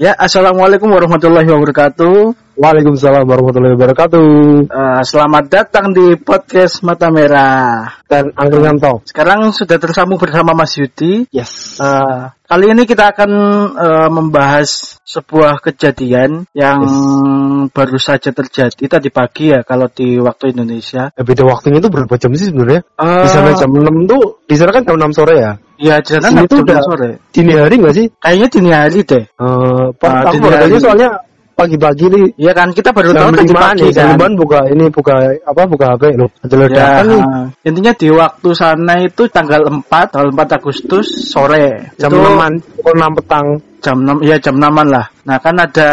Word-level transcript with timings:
Ya, 0.00 0.16
assalamualaikum 0.16 0.88
warahmatullahi 0.96 1.44
wabarakatuh. 1.44 2.32
Waalaikumsalam 2.56 3.20
warahmatullahi 3.20 3.76
wabarakatuh. 3.76 4.28
Uh, 4.72 5.04
selamat 5.04 5.44
datang 5.52 5.92
di 5.92 6.16
podcast 6.16 6.80
Mata 6.80 7.12
Merah 7.12 8.00
dan 8.08 8.32
Angkringan 8.32 8.80
Talk. 8.80 9.04
Sekarang 9.04 9.52
sudah 9.52 9.76
tersambung 9.76 10.16
bersama 10.16 10.56
Mas 10.56 10.72
Yudi. 10.80 11.28
Yes. 11.28 11.76
Uh, 11.76 12.32
kali 12.48 12.72
ini 12.72 12.88
kita 12.88 13.12
akan 13.12 13.30
uh, 13.76 14.08
membahas 14.08 14.96
sebuah 15.04 15.60
kejadian 15.60 16.48
yang 16.56 16.80
yes. 16.80 17.68
baru 17.76 18.00
saja 18.00 18.32
terjadi 18.32 18.80
tadi 18.80 19.12
pagi 19.12 19.52
ya 19.52 19.60
kalau 19.68 19.92
di 19.92 20.16
waktu 20.16 20.56
Indonesia. 20.56 21.12
Eh, 21.12 21.24
beda 21.28 21.44
waktunya 21.44 21.76
itu 21.76 21.92
berapa 21.92 22.16
jam 22.16 22.32
sih 22.32 22.48
sebenarnya? 22.48 22.88
Uh, 22.96 23.20
di 23.20 23.28
sana 23.28 23.52
jam 23.52 23.68
6 23.68 23.84
tuh, 24.08 24.40
di 24.48 24.56
sana 24.56 24.72
kan 24.72 24.80
jam 24.80 24.96
6 24.96 25.12
sore 25.12 25.36
ya? 25.36 25.60
Iya, 25.80 25.96
di 26.04 26.10
sana 26.20 26.44
itu 26.44 26.60
udah 26.60 26.78
sore. 26.84 27.10
Dini 27.32 27.56
hari 27.56 27.74
nggak 27.80 27.94
sih? 27.96 28.06
Kayaknya 28.20 28.46
dini 28.52 28.70
hari 28.70 29.00
deh. 29.00 29.24
Uh, 29.40 29.88
aku 29.96 30.36
baru 30.36 30.76
soalnya 30.76 31.10
pagi-pagi 31.56 32.04
nih. 32.08 32.24
Iya 32.40 32.52
kan 32.56 32.68
kita 32.72 32.92
baru 32.92 33.12
tahu 33.12 33.32
tadi 33.36 33.52
pagi 33.52 33.88
kan. 33.92 34.16
Jam 34.16 34.32
buka 34.36 34.60
ini 34.68 34.84
buka 34.88 35.14
apa 35.44 35.62
buka 35.68 35.86
HP 35.96 36.02
lo. 36.16 36.26
Ya, 36.68 37.04
nih. 37.04 37.20
Intinya 37.68 37.92
di 37.96 38.08
waktu 38.12 38.48
sana 38.56 38.94
itu 39.04 39.28
tanggal 39.28 39.60
4 39.68 39.84
tanggal 39.88 40.28
4 40.32 40.56
Agustus 40.56 41.06
sore. 41.28 41.96
Jam 42.00 42.12
itu, 42.12 42.28
6 42.28 42.76
pukul 42.80 42.94
6 42.96 43.18
petang. 43.20 43.46
Jam 43.80 44.04
6 44.04 44.20
ya 44.22 44.36
jam 44.36 44.60
6 44.60 44.68
lah. 44.86 45.06
Nah 45.24 45.36
kan 45.40 45.56
ada 45.56 45.90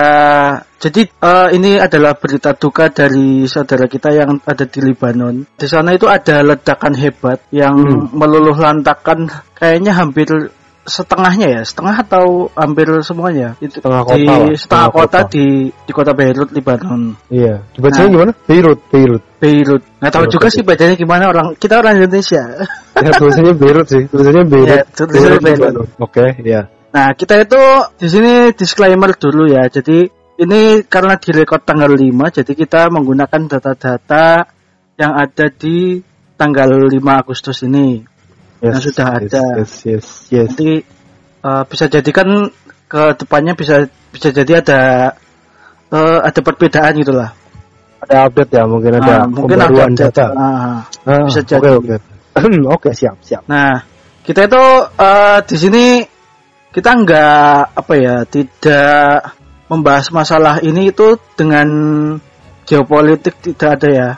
jadi 0.77 1.01
uh, 1.23 1.49
ini 1.49 1.81
adalah 1.81 2.13
berita 2.13 2.53
duka 2.53 2.93
dari 2.93 3.49
saudara 3.49 3.89
kita 3.89 4.13
yang 4.13 4.37
ada 4.45 4.65
di 4.69 4.79
Lebanon. 4.83 5.57
Di 5.57 5.65
sana 5.65 5.95
itu 5.97 6.05
ada 6.05 6.45
ledakan 6.45 6.93
hebat 6.93 7.41
yang 7.49 7.73
hmm. 7.73 8.13
meluluh 8.13 8.53
lantakan 8.53 9.25
kayaknya 9.57 9.97
hampir 9.97 10.53
setengahnya 10.87 11.47
ya, 11.59 11.61
setengah 11.67 11.95
atau 11.99 12.47
hampir 12.55 12.87
semuanya. 13.03 13.59
Itu 13.59 13.83
setengah 13.83 14.01
kota. 14.07 14.15
Di 14.15 14.25
lah. 14.25 14.55
setengah 14.55 14.89
kota, 14.89 15.03
kota 15.03 15.19
di 15.33 15.45
di 15.73 15.91
kota 15.91 16.11
Beirut, 16.15 16.49
Lebanon. 16.55 17.01
Iya. 17.27 17.65
Dibacanya 17.75 18.07
nah, 18.07 18.13
gimana? 18.15 18.31
Beirut, 18.47 18.79
Beirut. 18.87 19.23
Beirut. 19.37 19.83
Nggak 19.99 20.11
tahu 20.15 20.23
Beirut, 20.23 20.33
juga 20.39 20.47
sih 20.53 20.63
bacanya 20.63 20.95
gimana 20.95 21.23
orang 21.27 21.47
kita 21.59 21.73
orang 21.81 21.99
Indonesia. 21.99 22.43
ya 23.03 23.11
tulisannya 23.19 23.53
Beirut 23.57 23.87
sih, 23.91 24.03
tulisannya 24.07 24.43
Beirut. 24.47 24.77
Ya, 24.77 24.83
tulisannya 24.95 25.39
Beirut. 25.43 25.61
Beirut. 25.73 25.89
Oke, 25.99 26.23
okay, 26.23 26.29
ya. 26.45 26.61
Nah, 26.87 27.11
kita 27.13 27.43
itu 27.43 27.63
di 27.99 28.07
sini 28.07 28.33
disclaimer 28.55 29.11
dulu 29.15 29.51
ya. 29.51 29.67
Jadi 29.67 30.07
ini 30.37 30.85
karena 30.85 31.17
direkod 31.17 31.65
tanggal 31.65 31.89
5, 31.91 32.37
jadi 32.41 32.51
kita 32.53 32.93
menggunakan 32.93 33.41
data-data 33.49 34.45
yang 34.97 35.13
ada 35.17 35.45
di 35.49 35.99
tanggal 36.37 36.69
5 36.89 36.93
Agustus 37.21 37.65
ini 37.65 38.01
yes, 38.61 38.69
yang 38.69 38.79
sudah 38.81 39.07
yes, 39.09 39.17
ada. 39.17 39.45
Yes, 39.57 39.73
yes, 39.83 40.05
yes. 40.29 40.47
Nanti 40.53 40.71
uh, 41.41 41.63
bisa 41.65 41.85
jadikan 41.89 42.53
ke 42.87 43.03
depannya 43.19 43.53
bisa 43.57 43.89
bisa 44.13 44.31
jadi 44.31 44.63
ada 44.63 44.81
uh, 45.91 46.19
ada 46.23 46.39
perbedaan 46.39 46.93
gitulah. 47.01 47.29
Ada 47.97 48.29
update 48.29 48.51
ya, 48.53 48.63
mungkin 48.69 48.91
ada 49.01 49.25
uh, 49.25 49.27
mungkin 49.27 49.57
ada 49.57 49.83
data. 49.89 50.25
Uh, 50.31 50.77
uh, 51.09 51.21
bisa 51.27 51.41
jadi. 51.43 51.57
Oke, 51.57 51.67
okay, 51.67 51.97
oke. 51.97 52.45
Okay. 52.45 52.61
oke, 52.69 52.89
siap, 52.93 53.15
siap. 53.25 53.43
Nah, 53.49 53.81
kita 54.21 54.45
itu 54.45 54.63
uh, 55.01 55.41
di 55.41 55.55
sini 55.57 55.85
kita 56.77 56.93
nggak 56.93 57.73
apa 57.73 57.93
ya, 57.97 58.21
tidak 58.29 59.33
membahas 59.65 60.13
masalah 60.13 60.61
ini 60.61 60.93
itu 60.93 61.17
dengan 61.33 61.67
geopolitik 62.69 63.33
tidak 63.41 63.81
ada 63.81 63.89
ya. 63.89 64.09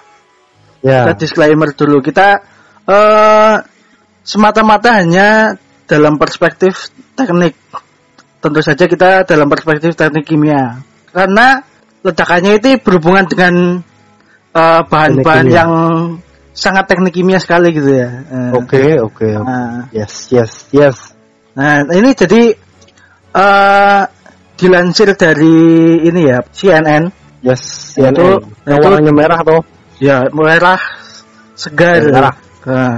Ya. 0.83 0.99
Kita 1.07 1.13
disclaimer 1.15 1.71
dulu. 1.71 2.03
Kita 2.03 2.43
uh, 2.83 3.55
semata-mata 4.27 4.99
hanya 4.99 5.55
dalam 5.87 6.19
perspektif 6.19 6.91
teknik. 7.15 7.55
Tentu 8.43 8.59
saja 8.59 8.91
kita 8.91 9.23
dalam 9.23 9.47
perspektif 9.47 9.95
teknik 9.95 10.27
kimia. 10.27 10.83
Karena 11.15 11.63
ledakannya 12.03 12.59
itu 12.59 12.75
berhubungan 12.83 13.23
dengan 13.23 13.53
uh, 14.51 14.81
bahan-bahan 14.83 15.47
yang 15.47 15.71
sangat 16.51 16.91
teknik 16.91 17.15
kimia 17.15 17.39
sekali 17.39 17.71
gitu 17.71 17.87
ya. 17.87 18.09
Eh, 18.27 18.51
oke, 18.51 18.83
oke. 18.99 19.29
Yes, 19.95 20.27
yes, 20.31 20.67
yes. 20.75 21.18
Nah, 21.59 21.83
ini 21.91 22.15
jadi 22.15 22.55
uh, 23.35 24.03
dilansir 24.55 25.11
dari 25.19 25.59
ini 26.07 26.21
ya 26.23 26.39
CNN. 26.47 27.11
Yes, 27.43 27.95
CNN. 27.99 28.15
Itu, 28.15 28.27
yang 28.63 28.79
warnanya 28.79 29.11
merah 29.11 29.39
tuh. 29.43 29.61
Ya, 29.99 30.23
merah 30.31 30.79
segar. 31.59 31.99
Merah. 32.07 32.35
Nah, 32.63 32.95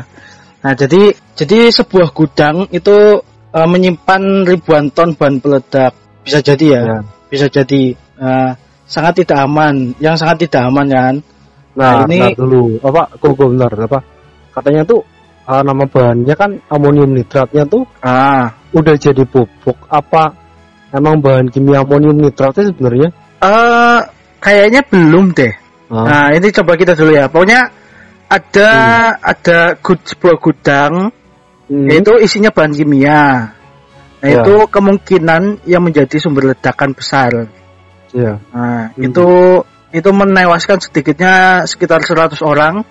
Nah, 0.61 0.73
jadi 0.77 1.17
jadi 1.33 1.73
sebuah 1.73 2.13
gudang 2.13 2.69
itu 2.69 3.17
uh, 3.25 3.67
menyimpan 3.67 4.45
ribuan 4.45 4.93
ton 4.93 5.17
bahan 5.17 5.41
peledak. 5.41 5.97
Bisa 6.21 6.37
jadi 6.45 6.65
ya, 6.77 6.81
ya. 6.85 6.99
bisa 7.33 7.49
jadi 7.49 7.97
uh, 8.21 8.53
sangat 8.85 9.25
tidak 9.25 9.49
aman. 9.49 9.97
Yang 9.97 10.21
sangat 10.21 10.45
tidak 10.45 10.69
aman 10.69 10.85
kan. 10.85 11.15
Nah, 11.73 12.05
nah 12.05 12.05
ini 12.05 12.19
nah 12.21 12.31
dulu 12.37 12.77
apa 12.83 13.01
kok 13.15 13.31
benar 13.31 13.71
apa 13.71 13.99
katanya 14.51 14.83
tuh 14.83 15.07
uh, 15.47 15.61
nama 15.61 15.83
bahannya 15.87 16.35
kan 16.37 16.51
amonium 16.67 17.13
nitratnya 17.15 17.63
tuh 17.65 17.85
ah 18.03 18.51
udah 18.71 18.95
jadi 18.97 19.23
pupuk 19.25 19.77
apa 19.87 20.33
emang 20.91 21.21
bahan 21.23 21.47
kimia 21.49 21.81
amonium 21.81 22.17
nitratnya 22.19 22.69
sebenarnya 22.73 23.09
uh, 23.41 24.01
kayaknya 24.41 24.81
belum 24.85 25.33
deh 25.33 25.53
ah. 25.93 26.05
nah 26.05 26.25
ini 26.33 26.47
coba 26.51 26.75
kita 26.75 26.93
dulu 26.97 27.11
ya 27.13 27.29
pokoknya 27.31 27.81
ada 28.31 28.69
hmm. 28.71 29.31
ada 29.35 29.59
gud, 29.83 29.99
sebuah 30.07 30.35
gudang 30.39 31.11
hmm. 31.67 31.87
yaitu 31.91 32.15
isinya 32.23 32.49
bahan 32.55 32.71
kimia. 32.71 33.51
Nah, 34.21 34.29
ya. 34.29 34.45
itu 34.45 34.55
kemungkinan 34.71 35.67
yang 35.67 35.83
menjadi 35.83 36.15
sumber 36.21 36.55
ledakan 36.55 36.95
besar. 36.95 37.51
Ya. 38.15 38.39
Nah, 38.55 38.95
hmm. 38.95 39.03
itu 39.11 39.27
itu 39.91 40.09
menewaskan 40.15 40.79
sedikitnya 40.79 41.67
sekitar 41.67 41.99
100 41.99 42.39
orang 42.47 42.87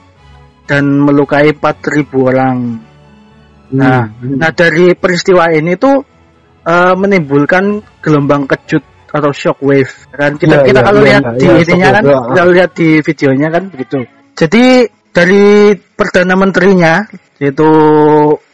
dan 0.71 0.87
melukai 1.03 1.51
4000 1.51 2.31
orang. 2.31 2.79
Nah, 3.75 4.07
hmm. 4.07 4.39
nah 4.39 4.55
dari 4.55 4.95
peristiwa 4.95 5.51
ini 5.51 5.75
tuh 5.75 5.99
uh, 6.63 6.95
menimbulkan 6.95 7.83
gelombang 7.99 8.47
kejut 8.47 8.87
atau 9.11 9.34
shock 9.34 9.59
wave. 9.67 9.91
Kan 10.15 10.39
kita 10.39 10.63
ya, 10.63 10.71
kita 10.71 10.81
ya, 10.83 10.87
kalau 10.87 11.01
ya, 11.03 11.07
lihat 11.11 11.22
ya, 11.27 11.34
di 11.34 11.47
ya, 11.47 11.55
ininya 11.67 11.91
kan, 11.91 12.05
kalau 12.39 12.53
lihat 12.55 12.71
di 12.78 12.89
videonya 13.03 13.49
kan 13.51 13.63
begitu. 13.67 13.99
Jadi 14.39 14.65
dari 15.11 15.75
perdana 15.75 16.39
menterinya 16.39 17.03
yaitu 17.43 17.66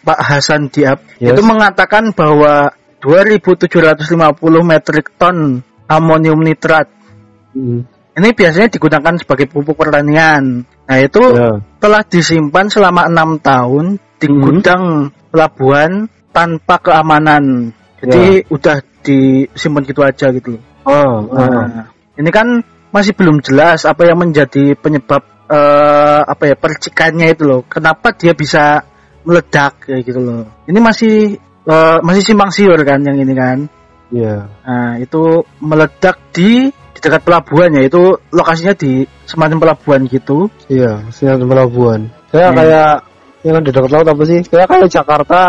Pak 0.07 0.21
Hasan 0.25 0.73
Diab 0.73 1.21
yes. 1.21 1.37
itu 1.37 1.43
mengatakan 1.45 2.17
bahwa 2.17 2.73
2750 3.03 4.17
metrik 4.65 5.13
ton 5.21 5.61
amonium 5.91 6.41
nitrat 6.41 6.89
hmm. 7.53 7.81
ini 8.17 8.29
biasanya 8.33 8.73
digunakan 8.73 9.15
sebagai 9.21 9.53
pupuk 9.53 9.77
pertanian. 9.77 10.65
Nah 10.65 10.99
itu 11.03 11.23
yeah. 11.35 11.59
Telah 11.87 12.03
disimpan 12.03 12.67
selama 12.67 13.07
enam 13.07 13.39
tahun 13.39 14.03
di 14.19 14.27
hmm. 14.27 14.43
gudang 14.43 14.83
pelabuhan 15.31 16.11
tanpa 16.35 16.83
keamanan. 16.83 17.71
Jadi 18.03 18.43
yeah. 18.43 18.51
udah 18.51 18.83
disimpan 19.07 19.87
gitu 19.87 20.03
aja 20.03 20.35
gitu. 20.35 20.59
Oh, 20.83 21.31
nah, 21.31 21.47
oh. 21.47 21.87
ini 22.19 22.31
kan 22.35 22.67
masih 22.91 23.15
belum 23.15 23.39
jelas 23.39 23.87
apa 23.87 24.03
yang 24.03 24.19
menjadi 24.19 24.75
penyebab 24.75 25.23
uh, 25.47 26.27
apa 26.27 26.51
ya 26.51 26.59
percikannya 26.59 27.39
itu 27.39 27.47
loh. 27.47 27.63
Kenapa 27.71 28.11
dia 28.19 28.35
bisa 28.35 28.83
meledak 29.23 29.87
kayak 29.87 30.11
gitu 30.11 30.19
loh. 30.19 30.43
Ini 30.67 30.83
masih 30.83 31.39
uh, 31.71 32.03
masih 32.03 32.27
simpang 32.27 32.51
siur 32.51 32.83
kan 32.83 32.99
yang 33.07 33.15
ini 33.15 33.31
kan. 33.31 33.71
Iya. 34.11 34.27
Yeah. 34.27 34.41
Nah, 34.67 34.91
itu 34.99 35.47
meledak 35.63 36.19
di 36.35 36.67
di 36.97 37.01
dekat 37.05 37.23
pelabuhan 37.23 37.71
ya. 37.77 37.83
Itu 37.85 38.17
lokasinya 38.33 38.73
di 38.73 39.05
semacam 39.29 39.61
pelabuhan 39.61 40.01
gitu. 40.09 40.49
Iya, 40.73 41.05
semacam 41.13 41.47
pelabuhan. 41.53 42.01
Kayak 42.33 42.43
yeah. 42.43 42.53
kayak 42.57 42.91
yang 43.47 43.63
di 43.63 43.71
dekat 43.71 43.91
laut 43.93 44.09
apa 44.09 44.23
sih? 44.25 44.41
Kayak 44.49 44.67
kayak 44.73 44.89
Jakarta. 44.89 45.41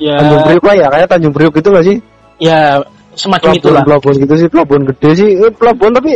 Ya. 0.00 0.16
Tanjung 0.18 0.42
Priok 0.48 0.64
lah 0.66 0.76
ya, 0.80 0.86
kayak 0.88 1.08
Tanjung 1.12 1.34
Priok 1.36 1.52
gitu 1.60 1.68
gak 1.70 1.84
sih? 1.84 1.96
Ya, 2.42 2.80
semacam 3.14 3.54
pelabuhan, 3.54 3.62
itulah. 3.62 3.82
Pelabuhan 3.86 4.16
gitu 4.18 4.34
sih, 4.34 4.48
pelabuhan 4.50 4.82
gede 4.88 5.10
sih. 5.14 5.30
Eh, 5.36 5.52
pelabuhan 5.54 5.92
tapi 5.94 6.12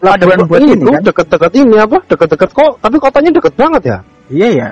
pelabuhan 0.00 0.38
buat 0.46 0.60
ini, 0.60 0.74
ini 0.76 0.92
kan? 0.92 1.02
deket-deket 1.02 1.52
ini 1.56 1.76
apa 1.80 1.98
deket-deket 2.04 2.50
kok 2.52 2.72
tapi 2.84 2.96
kotanya 3.00 3.30
deket 3.32 3.54
banget 3.56 3.82
ya 3.84 3.98
iya 4.28 4.48
ya 4.52 4.70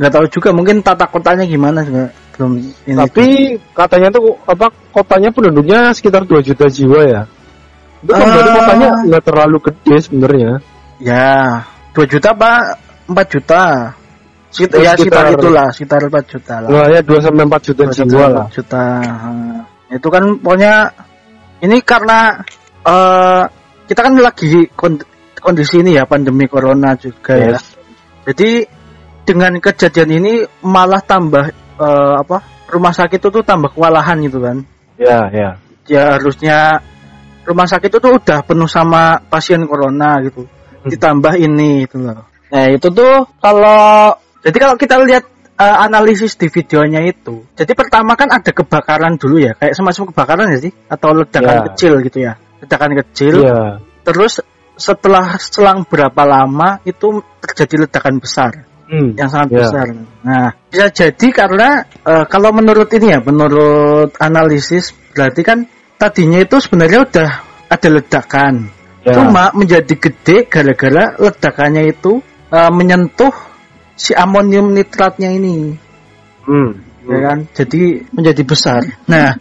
nggak 0.00 0.12
tahu 0.16 0.26
juga 0.32 0.48
mungkin 0.56 0.80
tata 0.80 1.04
kotanya 1.06 1.44
gimana 1.44 1.84
belum 2.34 2.52
ini 2.88 2.96
tapi 2.96 3.26
itu. 3.54 3.62
katanya 3.76 4.08
tuh 4.16 4.34
apa 4.48 4.72
kotanya 4.90 5.28
penduduknya 5.30 5.92
sekitar 5.92 6.24
2 6.24 6.40
juta 6.40 6.66
jiwa 6.66 7.00
ya 7.04 7.22
itu 8.00 8.12
kan 8.12 8.26
uh, 8.26 8.54
kotanya 8.56 8.90
nggak 9.08 9.24
terlalu 9.24 9.58
gede 9.60 9.96
sebenarnya 10.00 10.52
ya 11.00 11.64
2 11.92 12.12
juta 12.12 12.30
pak 12.32 12.60
4 13.08 13.34
juta 13.36 13.62
ya 14.80 14.92
sekitar 14.98 15.24
itulah 15.36 15.68
sekitar 15.70 16.00
4 16.08 16.32
juta 16.32 16.54
lah 16.64 16.70
nah, 16.70 16.86
ya 16.90 17.00
2 17.04 17.24
sampai 17.24 17.44
4 17.46 17.66
juta 17.70 17.82
jiwa 17.92 18.26
lah 18.28 18.46
juta 18.50 18.84
hmm. 19.04 19.94
itu 19.94 20.08
kan 20.08 20.24
pokoknya 20.40 20.74
ini 21.60 21.76
karena 21.84 22.40
uh, 22.88 23.44
kita 23.84 24.00
kan 24.06 24.14
lagi 24.16 24.70
kondisi 25.40 25.82
ini 25.82 25.96
ya 25.98 26.06
pandemi 26.06 26.46
corona 26.46 26.94
juga 26.94 27.34
ya. 27.36 27.56
yes. 27.56 27.64
ya. 27.64 27.78
Jadi 28.30 28.50
dengan 29.24 29.56
kejadian 29.58 30.10
ini 30.20 30.32
malah 30.62 31.02
tambah 31.02 31.50
uh, 31.80 32.14
apa 32.20 32.68
rumah 32.70 32.94
sakit 32.94 33.18
itu 33.18 33.28
tuh 33.32 33.42
tambah 33.42 33.72
kewalahan 33.74 34.20
gitu 34.22 34.38
kan. 34.38 34.62
Ya, 35.00 35.26
ya. 35.32 35.50
ya 35.88 36.20
harusnya 36.20 36.84
rumah 37.50 37.66
sakit 37.66 37.90
itu 37.90 37.98
tuh 37.98 38.12
udah 38.22 38.46
penuh 38.46 38.70
sama 38.70 39.18
pasien 39.26 39.66
corona 39.66 40.22
gitu. 40.22 40.46
Hmm. 40.46 40.88
Ditambah 40.88 41.34
ini 41.36 41.90
itu 41.90 41.98
loh. 41.98 42.30
Nah, 42.50 42.66
itu 42.70 42.88
tuh 42.94 43.26
kalau 43.42 44.14
jadi 44.40 44.56
kalau 44.56 44.74
kita 44.78 44.96
lihat 45.02 45.24
uh, 45.60 45.76
analisis 45.84 46.38
di 46.40 46.48
videonya 46.48 47.04
itu. 47.04 47.44
Jadi 47.52 47.72
pertama 47.76 48.16
kan 48.16 48.32
ada 48.32 48.50
kebakaran 48.50 49.20
dulu 49.20 49.42
ya, 49.42 49.52
kayak 49.58 49.76
semacam 49.76 50.14
kebakaran 50.14 50.46
ya 50.56 50.58
sih 50.64 50.72
atau 50.88 51.10
ledakan 51.12 51.56
yeah. 51.60 51.66
kecil 51.70 51.92
gitu 52.06 52.18
ya. 52.24 52.32
Ledakan 52.64 52.92
kecil. 53.04 53.34
Yeah. 53.44 53.70
Terus 54.06 54.40
setelah 54.80 55.36
selang 55.36 55.84
berapa 55.84 56.22
lama 56.24 56.80
itu 56.88 57.20
terjadi 57.44 57.86
ledakan 57.86 58.16
besar. 58.18 58.52
Hmm. 58.90 59.14
Yang 59.14 59.28
sangat 59.30 59.48
yeah. 59.52 59.60
besar. 59.60 59.86
Nah, 60.24 60.48
bisa 60.72 60.86
jadi 60.90 61.26
karena 61.30 61.68
uh, 62.02 62.24
kalau 62.26 62.50
menurut 62.50 62.88
ini 62.96 63.12
ya, 63.14 63.20
menurut 63.22 64.16
analisis 64.18 64.90
berarti 65.12 65.42
kan 65.44 65.68
tadinya 66.00 66.40
itu 66.40 66.56
sebenarnya 66.56 67.04
udah 67.04 67.30
ada 67.68 67.88
ledakan. 67.92 68.72
Yeah. 69.04 69.16
Cuma 69.20 69.52
menjadi 69.52 69.94
gede 69.96 70.48
gara-gara 70.48 71.12
ledakannya 71.20 71.92
itu 71.92 72.24
uh, 72.48 72.72
menyentuh 72.72 73.32
si 74.00 74.16
amonium 74.16 74.72
nitratnya 74.72 75.28
ini. 75.36 75.76
Hmm. 76.48 76.80
Ya 77.04 77.18
kan? 77.28 77.38
Jadi 77.52 78.08
menjadi 78.16 78.42
besar. 78.44 78.80
Nah, 79.04 79.36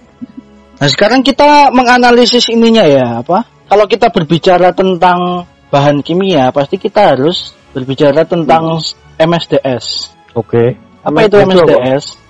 nah 0.79 0.89
sekarang 0.91 1.23
kita 1.23 1.71
menganalisis 1.71 2.51
ininya 2.51 2.83
ya, 2.83 3.23
apa? 3.23 3.47
Kalau 3.67 3.85
kita 3.87 4.11
berbicara 4.11 4.75
tentang 4.75 5.47
bahan 5.69 6.01
kimia, 6.01 6.49
pasti 6.51 6.75
kita 6.81 7.15
harus 7.15 7.55
berbicara 7.71 8.25
tentang 8.25 8.81
MSDS. 9.19 10.15
Oke. 10.33 10.75
Okay. 10.75 10.89
Apa 11.05 11.27
itu 11.27 11.35
MSDS? 11.39 12.28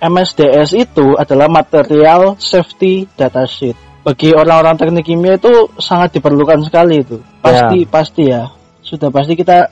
MSDS 0.00 0.72
itu 0.74 1.14
adalah 1.20 1.46
material 1.52 2.40
safety 2.40 3.04
data 3.14 3.44
sheet. 3.44 3.76
Bagi 4.00 4.32
orang-orang 4.32 4.80
teknik 4.80 5.04
kimia 5.12 5.36
itu 5.36 5.68
sangat 5.76 6.16
diperlukan 6.16 6.64
sekali 6.64 7.04
itu. 7.04 7.20
Pasti 7.44 7.84
yeah. 7.84 7.90
pasti 7.92 8.22
ya. 8.32 8.42
Sudah 8.80 9.12
pasti 9.12 9.36
kita 9.36 9.68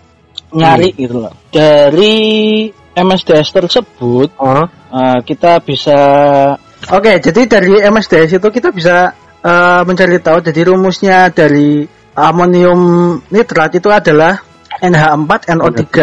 nyari 0.53 0.93
hmm. 0.93 0.99
gitu 1.01 1.17
loh. 1.25 1.33
Dari 1.49 2.17
MSDS 2.93 3.49
tersebut 3.57 4.29
uh. 4.37 4.69
Uh, 4.89 5.21
kita 5.25 5.61
bisa 5.65 5.99
Oke, 6.89 7.13
okay, 7.13 7.17
jadi 7.19 7.59
dari 7.59 7.83
MSDS 7.85 8.39
itu 8.39 8.49
kita 8.49 8.73
bisa 8.73 9.13
uh, 9.43 9.83
mencari 9.83 10.23
tahu 10.23 10.41
jadi 10.41 10.73
rumusnya 10.73 11.29
dari 11.29 11.85
amonium 12.15 12.81
nitrat 13.29 13.77
itu 13.77 13.91
adalah 13.91 14.41
NH4NO3. 14.81 15.85
Oke, 15.85 15.99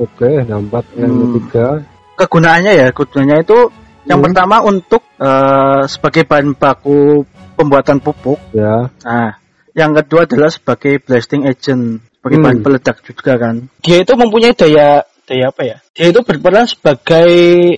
okay, 0.00 0.34
NH4NO3. 0.48 1.52
Hmm. 1.52 1.93
Kegunaannya 2.14 2.72
ya, 2.78 2.86
kegunaannya 2.94 3.38
itu 3.42 3.58
hmm. 3.70 4.08
yang 4.10 4.20
pertama 4.22 4.62
untuk 4.62 5.02
uh, 5.18 5.82
sebagai 5.90 6.26
bahan 6.26 6.54
baku 6.54 7.26
pembuatan 7.58 7.98
pupuk. 7.98 8.38
Ya. 8.54 8.90
Nah, 9.02 9.38
yang 9.74 9.94
kedua 9.98 10.26
adalah 10.26 10.50
sebagai 10.50 11.02
blasting 11.02 11.46
agent 11.46 12.02
sebagai 12.18 12.38
hmm. 12.38 12.44
bahan 12.46 12.58
peledak 12.62 12.96
juga 13.02 13.32
kan. 13.36 13.68
Dia 13.82 14.00
itu 14.06 14.12
mempunyai 14.14 14.54
daya 14.54 15.02
daya 15.26 15.44
apa 15.50 15.62
ya? 15.66 15.76
Dia 15.92 16.06
itu 16.14 16.20
berperan 16.22 16.70
sebagai 16.70 17.28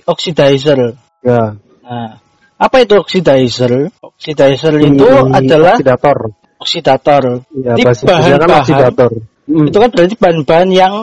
oxidizer. 0.05 0.95
Ya. 1.25 1.57
Nah, 1.83 2.21
apa 2.57 2.75
itu 2.81 2.93
oxidizer? 2.97 3.89
Oxidizer 3.99 4.73
hmm, 4.77 4.87
itu 4.93 5.07
adalah 5.33 5.75
oksidator. 5.75 6.17
Oksidator. 6.57 7.23
Ya, 7.53 7.73
bahan-bahan 7.77 8.39
kan 8.39 8.49
oksidator. 8.61 9.11
Hmm. 9.47 9.65
Itu 9.69 9.77
kan 9.79 9.89
berarti 9.93 10.15
bahan-bahan 10.19 10.69
yang 10.73 10.93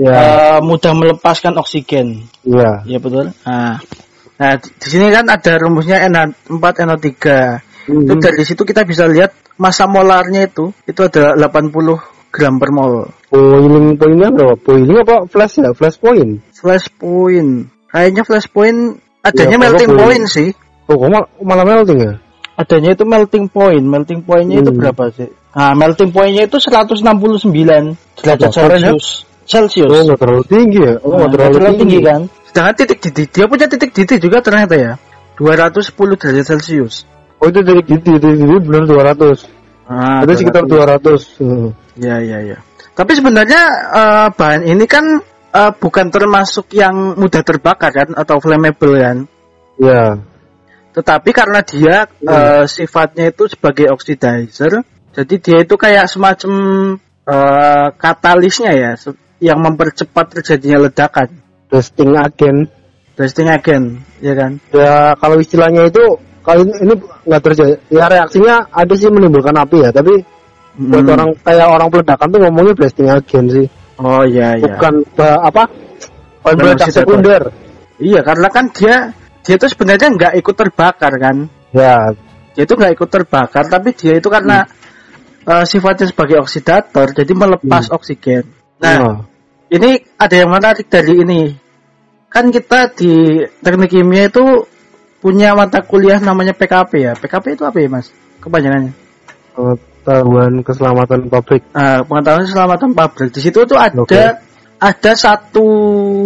ya. 0.00 0.12
uh, 0.16 0.58
mudah 0.64 0.92
melepaskan 0.96 1.60
oksigen. 1.60 2.24
Iya. 2.48 2.88
Iya 2.88 2.98
betul. 2.98 3.36
Nah, 3.44 3.76
nah 4.40 4.52
di 4.56 4.88
sini 4.88 5.12
kan 5.12 5.28
ada 5.28 5.52
rumusnya 5.60 6.00
NH4NO3. 6.08 7.12
Hmm. 7.90 8.04
Itu 8.08 8.14
dari 8.16 8.42
situ 8.48 8.62
kita 8.64 8.88
bisa 8.88 9.04
lihat 9.04 9.36
masa 9.60 9.84
molarnya 9.84 10.48
itu 10.48 10.72
itu 10.88 11.00
adalah 11.04 11.36
80 11.36 12.32
gram 12.32 12.56
per 12.56 12.70
mol. 12.72 13.10
Boiling 13.28 13.98
pointnya 14.00 14.32
berapa? 14.32 14.54
Boiling 14.56 14.98
apa 15.04 15.16
flash 15.28 15.60
ya? 15.60 15.70
Flash 15.76 15.98
point? 16.00 16.40
Flash 16.54 16.88
point. 16.96 17.68
Kayaknya 17.90 18.22
flash 18.22 18.48
point 18.48 19.02
adanya 19.20 19.56
ya, 19.58 19.60
melting 19.60 19.92
point 19.98 20.24
sih. 20.30 20.48
Oh, 20.86 20.96
kok 20.96 21.10
mal 21.10 21.24
malah 21.42 21.66
melting 21.66 21.98
ya? 22.00 22.14
Adanya 22.56 22.94
itu 22.94 23.04
melting 23.04 23.46
point. 23.50 23.82
Melting 23.82 24.22
pointnya 24.22 24.62
hmm. 24.62 24.64
itu 24.64 24.70
berapa 24.72 25.04
sih? 25.12 25.28
Nah, 25.50 25.74
melting 25.74 26.10
pointnya 26.14 26.46
itu 26.46 26.56
169 26.62 27.02
derajat 28.22 28.50
Celcius. 28.54 29.29
Celsius. 29.50 29.90
Oh, 29.90 30.06
nggak 30.06 30.20
terlalu 30.22 30.44
tinggi 30.46 30.78
ya? 30.78 30.94
Oh, 31.02 31.18
nah, 31.18 31.26
terlalu, 31.26 31.54
terlalu 31.58 31.74
tinggi. 31.74 31.82
tinggi 31.82 31.98
kan? 32.06 32.20
Sedangkan 32.46 32.74
titik 32.78 32.98
didih, 33.02 33.26
dia 33.26 33.44
punya 33.50 33.66
titik 33.66 33.90
didih 33.90 34.18
juga 34.22 34.38
ternyata 34.38 34.74
ya. 34.78 34.92
210 35.34 35.90
derajat 36.14 36.44
Celcius. 36.46 36.94
Oh, 37.42 37.50
itu 37.50 37.58
titik 37.66 37.84
didih, 37.90 38.14
titik 38.22 38.36
didih 38.46 38.58
benar 38.62 38.84
200. 39.18 39.50
Ah, 39.90 40.22
itu 40.22 40.32
sekitar 40.38 40.62
200. 40.70 41.42
Hmm. 41.42 41.74
Ya, 41.98 42.22
ya, 42.22 42.38
ya. 42.46 42.58
Tapi 42.94 43.12
sebenarnya 43.18 43.62
uh, 43.90 44.28
bahan 44.30 44.62
ini 44.70 44.86
kan 44.86 45.18
uh, 45.50 45.72
bukan 45.74 46.14
termasuk 46.14 46.70
yang 46.70 47.18
mudah 47.18 47.42
terbakar 47.42 47.90
kan 47.90 48.14
atau 48.14 48.38
flammable 48.38 49.02
kan? 49.02 49.18
Ya. 49.82 50.20
Tetapi 50.94 51.30
karena 51.34 51.64
dia 51.66 52.06
ya. 52.06 52.30
uh, 52.30 52.64
sifatnya 52.70 53.34
itu 53.34 53.50
sebagai 53.50 53.90
oxidizer, 53.90 54.82
jadi 55.10 55.34
dia 55.38 55.58
itu 55.62 55.74
kayak 55.74 56.06
semacam 56.06 56.52
uh, 57.26 57.88
katalisnya 57.94 58.74
ya, 58.74 58.92
yang 59.40 59.58
mempercepat 59.64 60.40
terjadinya 60.40 60.86
ledakan. 60.86 61.28
Bursting 61.66 62.14
agent. 62.14 62.68
Bursting 63.16 63.48
agent, 63.48 64.00
ya 64.20 64.32
kan? 64.36 64.60
Ya 64.72 65.16
kalau 65.16 65.36
istilahnya 65.40 65.88
itu 65.88 66.20
kalau 66.40 66.64
ini, 66.64 66.72
ini 66.82 66.94
nggak 67.28 67.42
terjadi 67.44 67.72
ya 67.92 68.04
reaksinya 68.08 68.54
ada 68.72 68.94
sih 68.96 69.08
menimbulkan 69.12 69.54
api 69.54 69.76
ya 69.84 69.90
tapi 69.92 70.24
hmm. 70.24 70.88
buat 70.88 71.06
orang 71.12 71.30
kayak 71.44 71.68
orang 71.68 71.88
peledakan 71.92 72.26
tuh 72.32 72.40
ngomongnya 72.40 72.74
blasting 72.76 73.08
agent 73.12 73.46
sih 73.52 73.66
oh 74.00 74.24
iya 74.24 74.56
iya 74.56 74.74
bukan 74.76 74.94
uh, 75.20 75.40
apa 75.44 75.62
bahan 76.40 76.56
peledak 76.56 76.88
sekunder 76.90 77.42
iya 78.00 78.20
karena 78.24 78.48
kan 78.48 78.72
dia 78.72 79.12
dia 79.44 79.54
itu 79.56 79.66
sebenarnya 79.68 80.08
nggak 80.16 80.32
ikut 80.40 80.54
terbakar 80.56 81.12
kan 81.20 81.36
ya 81.76 82.16
dia 82.56 82.62
itu 82.64 82.74
nggak 82.74 82.92
ikut 82.96 83.08
terbakar 83.12 83.64
tapi 83.68 83.92
dia 83.92 84.16
itu 84.16 84.28
karena 84.32 84.64
hmm. 84.64 85.48
uh, 85.48 85.64
sifatnya 85.68 86.08
sebagai 86.08 86.40
oksidator 86.40 87.12
jadi 87.12 87.32
melepas 87.36 87.92
hmm. 87.92 87.96
oksigen 88.00 88.44
nah 88.80 88.96
oh. 89.04 89.16
ini 89.68 90.00
ada 90.16 90.34
yang 90.34 90.50
menarik 90.50 90.88
dari 90.88 91.20
ini 91.20 91.42
kan 92.30 92.48
kita 92.48 92.94
di 92.94 93.44
teknik 93.60 93.90
kimia 93.90 94.30
itu 94.30 94.64
punya 95.20 95.52
mata 95.52 95.84
kuliah 95.84 96.16
namanya 96.22 96.56
PKP 96.56 96.92
ya. 96.96 97.12
PKP 97.18 97.60
itu 97.60 97.64
apa 97.68 97.76
ya, 97.76 97.88
Mas? 97.92 98.08
Kepanjangannya? 98.40 98.92
Pengetahuan 99.52 100.52
keselamatan 100.64 101.28
pabrik. 101.28 101.62
Uh, 101.76 102.00
pengetahuan 102.08 102.44
keselamatan 102.48 102.90
pabrik. 102.96 103.30
Di 103.34 103.40
situ 103.44 103.66
tuh 103.68 103.76
ada 103.76 104.00
okay. 104.00 104.40
ada 104.80 105.12
satu 105.12 105.66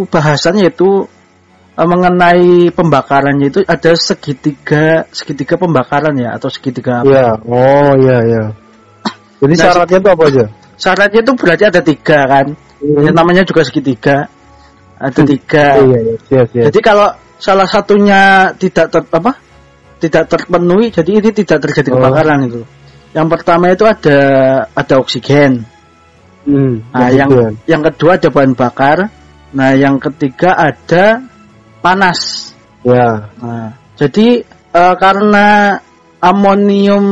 bahasan 0.06 0.62
yaitu 0.62 1.11
uh, 1.75 1.87
mengenai 1.88 2.70
pembakarannya 2.70 3.50
itu 3.50 3.61
ada 3.66 3.99
segitiga 3.99 5.11
segitiga 5.11 5.58
pembakaran 5.58 6.14
ya 6.14 6.38
atau 6.38 6.46
segitiga 6.46 7.02
apa? 7.02 7.11
Iya. 7.11 7.28
Oh, 7.42 7.92
iya, 7.99 8.18
iya. 8.23 8.44
Jadi 9.42 9.54
nah, 9.58 9.62
syaratnya 9.66 9.99
itu 9.99 10.11
apa 10.14 10.25
aja? 10.30 10.44
Syaratnya 10.74 11.20
itu 11.22 11.32
berarti 11.38 11.64
ada 11.70 11.80
tiga 11.80 12.20
kan. 12.26 12.46
Hmm. 12.84 13.08
namanya 13.16 13.46
juga 13.48 13.64
segitiga. 13.64 14.28
Ada 15.00 15.20
hmm. 15.24 15.30
tiga. 15.32 15.66
Oh, 15.80 15.84
iya, 15.88 15.98
iya. 16.04 16.14
Siap, 16.28 16.46
siap. 16.52 16.64
Jadi 16.68 16.78
kalau 16.84 17.08
salah 17.38 17.68
satunya 17.68 18.52
tidak 18.56 18.88
ter, 18.88 19.02
apa 19.10 19.32
tidak 19.98 20.24
terpenuhi 20.28 20.92
jadi 20.92 21.10
ini 21.20 21.30
tidak 21.32 21.58
terjadi 21.64 21.92
oh. 21.92 22.00
kebakaran 22.00 22.40
itu 22.48 22.62
yang 23.14 23.28
pertama 23.30 23.70
itu 23.70 23.84
ada 23.86 24.18
ada 24.72 24.94
oksigen 24.98 25.64
hmm, 26.48 26.92
nah 26.92 27.08
yang 27.12 27.30
yang 27.64 27.82
kedua 27.84 28.16
ada 28.16 28.28
bahan 28.32 28.52
bakar 28.56 29.08
nah 29.54 29.70
yang 29.72 30.00
ketiga 30.02 30.56
ada 30.56 31.22
panas 31.84 32.52
ya 32.84 33.32
nah 33.38 33.76
jadi 33.94 34.42
uh, 34.74 34.94
karena 34.98 35.78
amonium 36.18 37.04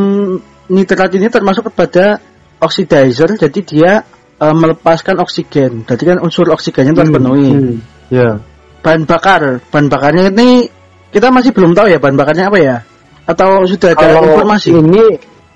nitrat 0.72 1.12
ini 1.14 1.28
termasuk 1.28 1.70
kepada 1.70 2.18
oxidizer 2.62 3.34
jadi 3.34 3.60
dia 3.66 3.92
uh, 4.38 4.54
melepaskan 4.54 5.18
oksigen. 5.18 5.82
Jadi 5.84 6.02
kan 6.06 6.18
unsur 6.22 6.46
oksigennya 6.54 6.94
terpenuhi 6.94 7.50
hmm, 7.50 7.62
hmm, 7.62 7.78
ya. 8.08 8.30
Bahan 8.82 9.02
bakar. 9.06 9.62
Bahan 9.68 9.86
bakarnya 9.90 10.30
ini 10.30 10.70
kita 11.10 11.28
masih 11.28 11.50
belum 11.50 11.74
tahu 11.74 11.90
ya 11.90 11.98
bahan 11.98 12.14
bakarnya 12.14 12.48
apa 12.48 12.58
ya? 12.58 12.76
Atau 13.26 13.66
sudah 13.66 13.94
ada 13.94 14.02
kalau 14.02 14.34
informasi? 14.34 14.74
ini 14.74 15.04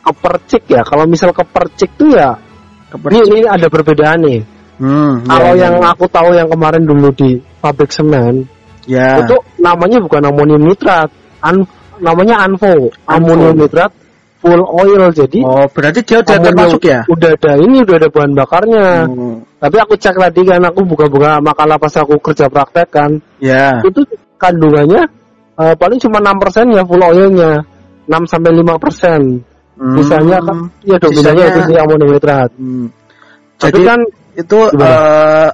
kepercik 0.07 0.71
ya 0.71 0.87
kalau 0.87 1.03
misal 1.11 1.35
kepercik 1.35 1.95
tuh 1.99 2.15
ya 2.15 2.39
kepercik. 2.91 3.27
Ini, 3.27 3.27
ini 3.27 3.41
ada 3.47 3.67
perbedaan 3.67 4.19
nih. 4.23 4.41
Hmm, 4.77 5.25
kalau 5.25 5.57
ya, 5.57 5.67
yang 5.67 5.75
ya. 5.81 5.89
aku 5.97 6.05
tahu 6.07 6.37
yang 6.37 6.53
kemarin 6.53 6.85
dulu 6.85 7.09
di 7.17 7.41
pabrik 7.65 7.89
semen 7.89 8.45
ya. 8.85 9.25
itu 9.25 9.37
namanya 9.57 9.99
bukan 10.05 10.23
amonium 10.29 10.63
nitrat 10.69 11.09
an 11.41 11.65
namanya 11.97 12.45
anvo 12.45 12.93
amonium 13.09 13.57
nitrat 13.57 13.89
full 14.47 14.63
oil 14.63 15.03
jadi 15.11 15.41
oh 15.43 15.67
berarti 15.75 16.01
dia 16.07 16.23
udah 16.23 16.37
termasuk 16.39 16.83
ya 16.87 17.01
udah 17.11 17.31
ada 17.35 17.53
ini 17.59 17.83
udah 17.83 17.97
ada 17.99 18.09
bahan 18.15 18.33
bakarnya 18.39 18.89
hmm. 19.11 19.37
tapi 19.59 19.77
aku 19.83 19.99
cek 19.99 20.15
tadi 20.15 20.41
kan 20.47 20.63
aku 20.63 20.87
buka-buka 20.87 21.43
makalah 21.43 21.75
pas 21.75 21.95
aku 21.99 22.15
kerja 22.23 22.47
praktek 22.47 22.89
kan 22.95 23.11
ya 23.43 23.83
itu 23.83 24.07
kandungannya 24.39 25.03
uh, 25.59 25.75
paling 25.75 25.99
cuma 25.99 26.23
enam 26.23 26.39
persen 26.39 26.71
ya 26.71 26.87
full 26.87 27.03
oilnya 27.03 27.67
6 28.07 28.31
sampai 28.31 28.51
5 28.55 28.83
persen. 28.83 29.21
Hmm. 29.77 29.95
Misalnya 29.99 30.39
kan 30.41 30.59
ya 30.87 30.97
dominannya 30.97 31.45
itu 31.53 31.61
amonium 31.77 32.11
nitrat. 32.17 32.51
Hmm. 32.57 32.89
Jadi 33.61 33.81
kan 33.85 34.01
itu 34.37 34.59
uh, 34.73 35.49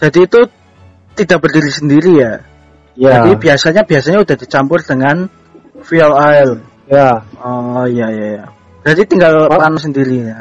jadi 0.00 0.18
itu 0.26 0.40
tidak 1.14 1.38
berdiri 1.44 1.70
sendiri 1.70 2.12
ya. 2.18 2.34
Ya. 2.98 3.22
Jadi 3.22 3.30
biasanya 3.38 3.82
biasanya 3.86 4.18
udah 4.26 4.36
dicampur 4.38 4.82
dengan 4.82 5.30
fuel 5.86 6.10
oil. 6.10 6.50
Ya. 6.88 7.20
Oh 7.44 7.84
iya 7.84 8.08
iya 8.08 8.26
iya. 8.40 8.44
Jadi 8.88 9.02
tinggal 9.04 9.46
oh. 9.46 9.60
panas 9.60 9.84
sendiri 9.84 10.24
ya. 10.24 10.40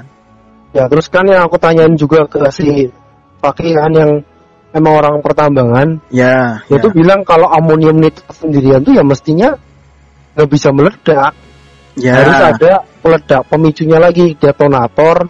Ya 0.72 0.84
terus 0.88 1.12
kan 1.12 1.28
yang 1.28 1.44
aku 1.48 1.60
tanyain 1.60 1.96
juga 2.00 2.24
ke 2.28 2.40
si 2.52 2.88
pakaian 3.44 3.92
yang 3.92 4.12
emang 4.72 4.94
orang 5.04 5.16
pertambangan. 5.20 6.00
Ya. 6.10 6.64
Dia 6.72 6.80
ya. 6.80 6.84
tuh 6.84 6.92
bilang 6.96 7.28
kalau 7.28 7.52
amonium 7.52 8.00
nitrat 8.00 8.32
sendirian 8.32 8.82
tuh 8.84 8.96
ya 8.96 9.04
mestinya 9.04 9.56
nggak 10.40 10.50
bisa 10.50 10.72
meledak. 10.72 11.36
Ya. 11.98 12.14
Harus 12.14 12.40
ada 12.56 12.74
peledak 13.04 13.42
pemicunya 13.52 13.98
lagi 14.00 14.38
detonator. 14.38 15.28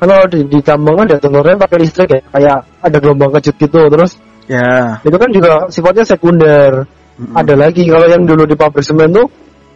Kalau 0.00 0.24
di, 0.32 0.48
di 0.48 0.64
tambangan 0.64 1.12
detonatornya 1.12 1.60
pakai 1.60 1.76
listrik 1.76 2.08
ya, 2.08 2.20
kayak 2.32 2.58
ada 2.80 2.96
gelombang 2.96 3.36
kejut 3.36 3.54
gitu 3.60 3.80
terus. 3.92 4.16
Ya. 4.48 4.96
Itu 5.04 5.16
kan 5.20 5.28
juga 5.28 5.68
sifatnya 5.68 6.08
sekunder. 6.08 6.88
Mm-hmm. 7.20 7.36
Ada 7.36 7.54
lagi 7.58 7.84
kalau 7.84 8.08
yang 8.08 8.24
dulu 8.24 8.48
di 8.48 8.56
pabrik 8.56 8.80
semen 8.80 9.12
tuh 9.12 9.28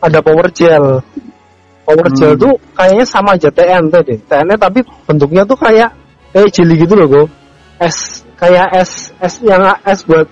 ada 0.04 0.18
power 0.20 0.46
gel. 0.52 1.00
Power 1.84 2.06
mm. 2.12 2.16
gel 2.16 2.32
tuh 2.36 2.54
kayaknya 2.76 3.04
sama 3.08 3.36
aja 3.36 3.48
TN 3.48 3.88
tadi. 3.88 4.14
TN 4.20 4.52
tapi 4.60 4.80
bentuknya 5.08 5.42
tuh 5.48 5.56
kayak 5.56 5.90
kayak 6.36 6.48
jelly 6.52 6.76
gitu 6.76 6.94
loh, 6.96 7.06
kok. 7.08 7.26
Es 7.80 8.22
kayak 8.36 8.68
es 8.76 9.10
es 9.18 9.34
yang 9.40 9.64
es 9.84 10.00
buat 10.04 10.28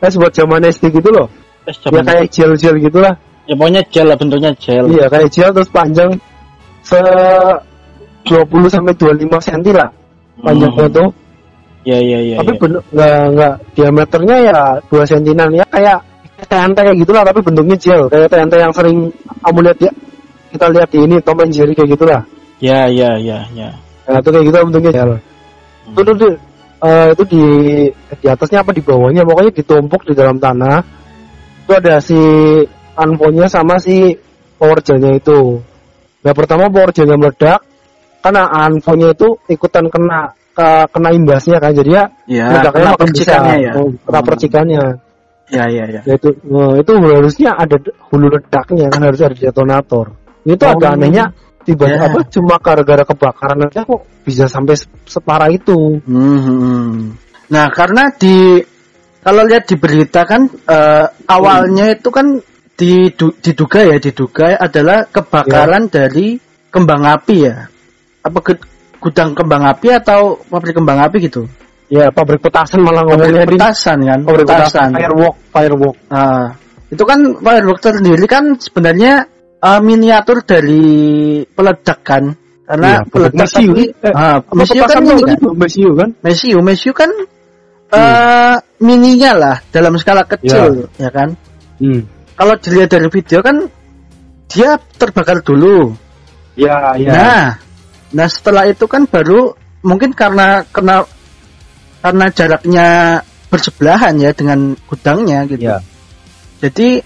es 0.00 0.14
buat 0.16 0.32
zaman 0.32 0.64
SD 0.64 0.88
gitu 0.96 1.12
loh. 1.12 1.28
Es 1.68 1.76
ya 1.84 2.00
kayak 2.02 2.32
gel-gel 2.32 2.76
gitulah. 2.80 3.14
Ya 3.44 3.54
pokoknya 3.58 3.82
gel 3.92 4.06
lah 4.08 4.16
bentuknya 4.16 4.50
gel. 4.56 4.84
Iya 4.88 5.06
kayak 5.12 5.28
gel 5.30 5.50
terus 5.52 5.70
panjang 5.70 6.10
se 6.82 6.98
20 8.26 8.70
sampai 8.70 8.94
25 8.94 9.26
cm 9.28 9.62
lah 9.74 9.90
panjangnya 10.40 10.88
hmm. 10.88 10.96
tuh. 10.96 11.08
Iya 11.82 11.98
iya 11.98 12.18
iya. 12.22 12.36
Tapi 12.38 12.52
ya. 12.54 12.78
nggak 12.94 13.20
nggak 13.34 13.54
diameternya 13.74 14.36
ya 14.46 14.58
2 14.90 15.10
cm 15.10 15.40
ya 15.58 15.64
kayak 15.70 15.98
TNT 16.52 16.76
kayak 16.76 16.98
gitulah 17.00 17.22
tapi 17.24 17.40
bentuknya 17.40 17.76
gel 17.80 18.02
kayak 18.12 18.28
TNT 18.28 18.54
yang 18.60 18.72
sering 18.76 19.08
kamu 19.40 19.58
lihat 19.64 19.78
ya 19.80 19.92
kita 20.52 20.66
lihat 20.68 20.88
di 20.92 20.98
ini 21.00 21.16
Tom 21.24 21.40
and 21.40 21.52
Jerry 21.56 21.72
kayak 21.72 21.90
gitulah. 21.96 22.20
Ya 22.60 22.84
ya 22.92 23.16
ya 23.16 23.48
ya. 23.56 23.72
Nah 24.04 24.20
itu 24.20 24.28
kayak 24.28 24.44
gitu 24.44 24.56
bentuknya 24.68 24.90
gel. 24.92 25.10
Hmm. 25.16 25.96
Itu 25.96 26.10
tuh 26.12 26.32
uh, 26.84 27.08
itu 27.16 27.22
di 27.24 27.44
di 28.20 28.26
atasnya 28.28 28.60
apa 28.60 28.76
di 28.76 28.84
bawahnya 28.84 29.24
pokoknya 29.24 29.52
ditumpuk 29.56 30.04
di 30.04 30.12
dalam 30.12 30.36
tanah. 30.36 30.84
Itu 31.64 31.72
ada 31.72 31.96
si 32.04 32.20
anfonya 32.92 33.48
sama 33.48 33.80
si 33.80 34.12
power 34.60 34.84
gelnya 34.84 35.16
itu. 35.16 35.56
Nah 36.22 36.32
pertama 36.36 36.68
power 36.68 36.92
gelnya 36.92 37.16
meledak 37.16 37.64
karena 38.20 38.44
anfonya 38.52 39.16
itu 39.16 39.40
ikutan 39.48 39.88
kena 39.88 40.36
ke, 40.52 40.68
kena 40.92 41.10
imbasnya 41.16 41.56
kan 41.58 41.72
jadi 41.72 41.90
ya, 41.90 42.04
ya 42.28 42.46
meledaknya 42.52 42.88
makin 42.92 43.10
besar 43.16 43.40
ya. 43.56 43.72
Oh, 43.80 43.88
kena 44.04 44.20
hmm. 44.20 44.28
percikannya. 44.28 44.84
Ya 45.52 45.68
ya 45.68 45.84
ya. 45.84 46.00
ya 46.08 46.14
itu 46.16 46.32
oh, 46.48 46.72
itu 46.80 46.90
harusnya 46.96 47.52
ada 47.52 47.76
hulu 48.08 48.32
ledaknya 48.32 48.88
kan 48.88 49.00
harus 49.04 49.20
ada 49.20 49.36
detonator. 49.36 50.16
Itu 50.48 50.64
oh, 50.64 50.72
agak 50.72 50.96
anehnya 50.96 51.28
tiba 51.62 51.86
tiba 51.86 52.08
ya. 52.08 52.24
cuma 52.32 52.56
gara-gara 52.58 53.04
kebakaran 53.04 53.68
aja 53.68 53.84
kok 53.84 54.02
bisa 54.24 54.48
sampai 54.48 54.80
separah 55.04 55.52
itu. 55.52 56.00
Hmm, 56.08 56.38
hmm, 56.40 56.58
hmm. 56.58 56.92
Nah 57.52 57.68
karena 57.68 58.08
di 58.16 58.64
kalau 59.20 59.44
lihat 59.44 59.68
di 59.68 59.76
berita 59.76 60.24
kan 60.24 60.48
uh, 60.48 61.06
awalnya 61.28 61.92
hmm. 61.92 61.96
itu 62.00 62.08
kan 62.08 62.26
diduga 63.44 63.80
ya 63.86 63.96
diduga 64.00 64.58
adalah 64.58 65.06
kebakaran 65.06 65.86
ya. 65.86 65.90
dari 66.02 66.40
kembang 66.72 67.04
api 67.04 67.36
ya 67.44 67.68
apa 68.24 68.38
gudang 68.98 69.36
kembang 69.36 69.62
api 69.66 69.92
atau 69.92 70.40
pabrik 70.50 70.74
kembang 70.74 70.98
api 70.98 71.30
gitu 71.30 71.46
ya 71.92 72.08
pabrik 72.08 72.40
petasan 72.40 72.80
malah 72.80 73.04
ngomongnya 73.04 73.44
petasan 73.44 74.00
kan? 74.00 74.20
pabrik 74.24 74.48
petasan 74.48 74.96
firework 74.96 75.36
firework 75.52 75.96
uh, 76.08 76.48
itu 76.92 77.04
kan 77.04 77.20
firework 77.40 77.80
sendiri 77.80 78.24
kan 78.24 78.56
sebenarnya 78.56 79.28
uh, 79.62 79.80
miniatur 79.80 80.42
dari 80.42 81.40
peledak 81.46 82.04
kan? 82.04 82.36
Karena 82.68 83.00
ya, 83.00 83.08
peledak 83.08 83.38
mesiu 83.38 83.72
tapi, 83.72 83.84
eh, 83.96 84.12
uh, 84.12 84.38
mesiu 84.52 84.82
kan 84.84 85.02
ini 85.04 85.22
kan 85.24 85.38
mesiu 85.56 85.90
kan? 85.94 86.08
Mesiu 86.20 86.58
mesiu 86.60 86.92
kan 86.92 87.10
uh, 87.92 87.96
hmm. 87.96 88.56
mininya 88.82 89.30
lah 89.32 89.56
dalam 89.70 89.94
skala 89.96 90.26
kecil 90.26 90.84
ya, 90.98 91.08
ya 91.08 91.10
kan? 91.14 91.28
Hmm. 91.80 92.04
Kalau 92.36 92.54
dilihat 92.58 92.90
dari 92.90 93.08
video 93.08 93.38
kan 93.40 93.56
dia 94.50 94.76
terbakar 95.00 95.40
dulu. 95.40 95.96
Ya, 96.52 96.92
ya. 97.00 97.12
Nah, 97.16 97.46
nah 98.12 98.28
setelah 98.28 98.68
itu 98.68 98.84
kan 98.84 99.08
baru 99.08 99.56
mungkin 99.80 100.12
karena 100.12 100.68
kena 100.68 101.08
karena 102.02 102.26
jaraknya 102.34 102.88
bersebelahan 103.46 104.18
ya 104.18 104.34
dengan 104.34 104.74
gudangnya 104.90 105.46
gitu. 105.46 105.70
Ya. 105.70 105.78
Jadi 106.58 106.98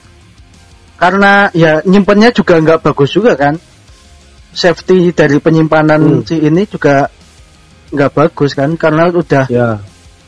karena 0.97 1.53
ya 1.53 1.85
nyimpennya 1.85 2.33
juga 2.33 2.57
nggak 2.57 2.81
bagus 2.81 3.13
juga 3.13 3.37
kan. 3.37 3.61
Safety 4.57 5.13
dari 5.13 5.37
penyimpanan 5.37 6.01
hmm. 6.01 6.25
si 6.25 6.41
ini 6.41 6.65
juga 6.65 7.13
nggak 7.93 8.11
bagus 8.17 8.57
kan 8.57 8.73
karena 8.81 9.13
udah 9.13 9.45
ya. 9.53 9.77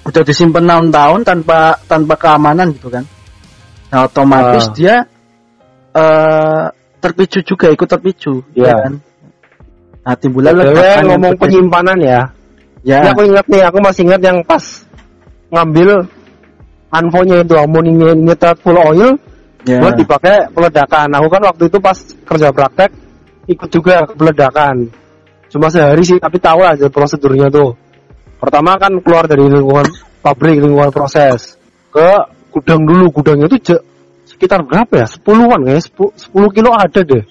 udah 0.04 0.22
disimpan 0.22 0.68
tahun-tahun 0.68 1.20
tanpa 1.24 1.80
tanpa 1.88 2.14
keamanan 2.20 2.76
gitu 2.76 2.92
kan. 2.92 3.08
Nah, 3.88 4.04
otomatis 4.04 4.68
uh. 4.68 4.72
dia 4.76 4.94
uh, 5.96 6.68
terpicu 7.00 7.40
juga 7.40 7.72
ikut 7.72 7.88
terpicu, 7.88 8.44
yeah. 8.52 8.68
ya 8.68 8.72
kan? 8.84 8.92
Nah, 10.04 10.14
timbullah 10.20 10.52
ledakan 10.52 11.02
ngomong 11.08 11.34
penyimpanan 11.40 11.98
ya. 12.04 12.20
Ya. 12.88 13.04
ya. 13.04 13.12
aku 13.12 13.28
ingat 13.28 13.44
nih, 13.52 13.62
aku 13.68 13.78
masih 13.84 14.08
ingat 14.08 14.20
yang 14.24 14.40
pas 14.48 14.64
ngambil 15.52 16.08
anfonya 16.88 17.44
itu 17.44 17.54
amonium 17.60 18.24
nitrat 18.24 18.56
full 18.64 18.80
oil 18.80 19.20
yeah. 19.68 19.84
buat 19.84 19.92
dipakai 20.00 20.48
peledakan. 20.56 21.12
Aku 21.20 21.28
kan 21.28 21.44
waktu 21.44 21.68
itu 21.68 21.76
pas 21.84 21.96
kerja 22.00 22.48
praktek 22.48 22.90
ikut 23.44 23.68
juga 23.68 24.08
peledakan. 24.08 24.88
Cuma 25.52 25.68
sehari 25.68 26.00
sih, 26.04 26.16
tapi 26.16 26.40
tahu 26.40 26.64
aja 26.64 26.88
prosedurnya 26.88 27.52
tuh. 27.52 27.76
Pertama 28.40 28.80
kan 28.80 28.96
keluar 29.04 29.28
dari 29.28 29.44
lingkungan 29.44 29.84
pabrik, 30.24 30.56
lingkungan 30.56 30.88
proses 30.88 31.60
ke 31.92 32.08
gudang 32.52 32.88
dulu 32.88 33.12
gudangnya 33.12 33.48
itu 33.48 33.76
sekitar 34.28 34.64
berapa 34.64 35.04
ya 35.04 35.06
sepuluhan 35.08 35.66
ya 35.68 35.80
sepuluh 36.16 36.50
kilo 36.52 36.70
ada 36.76 37.00
deh 37.00 37.24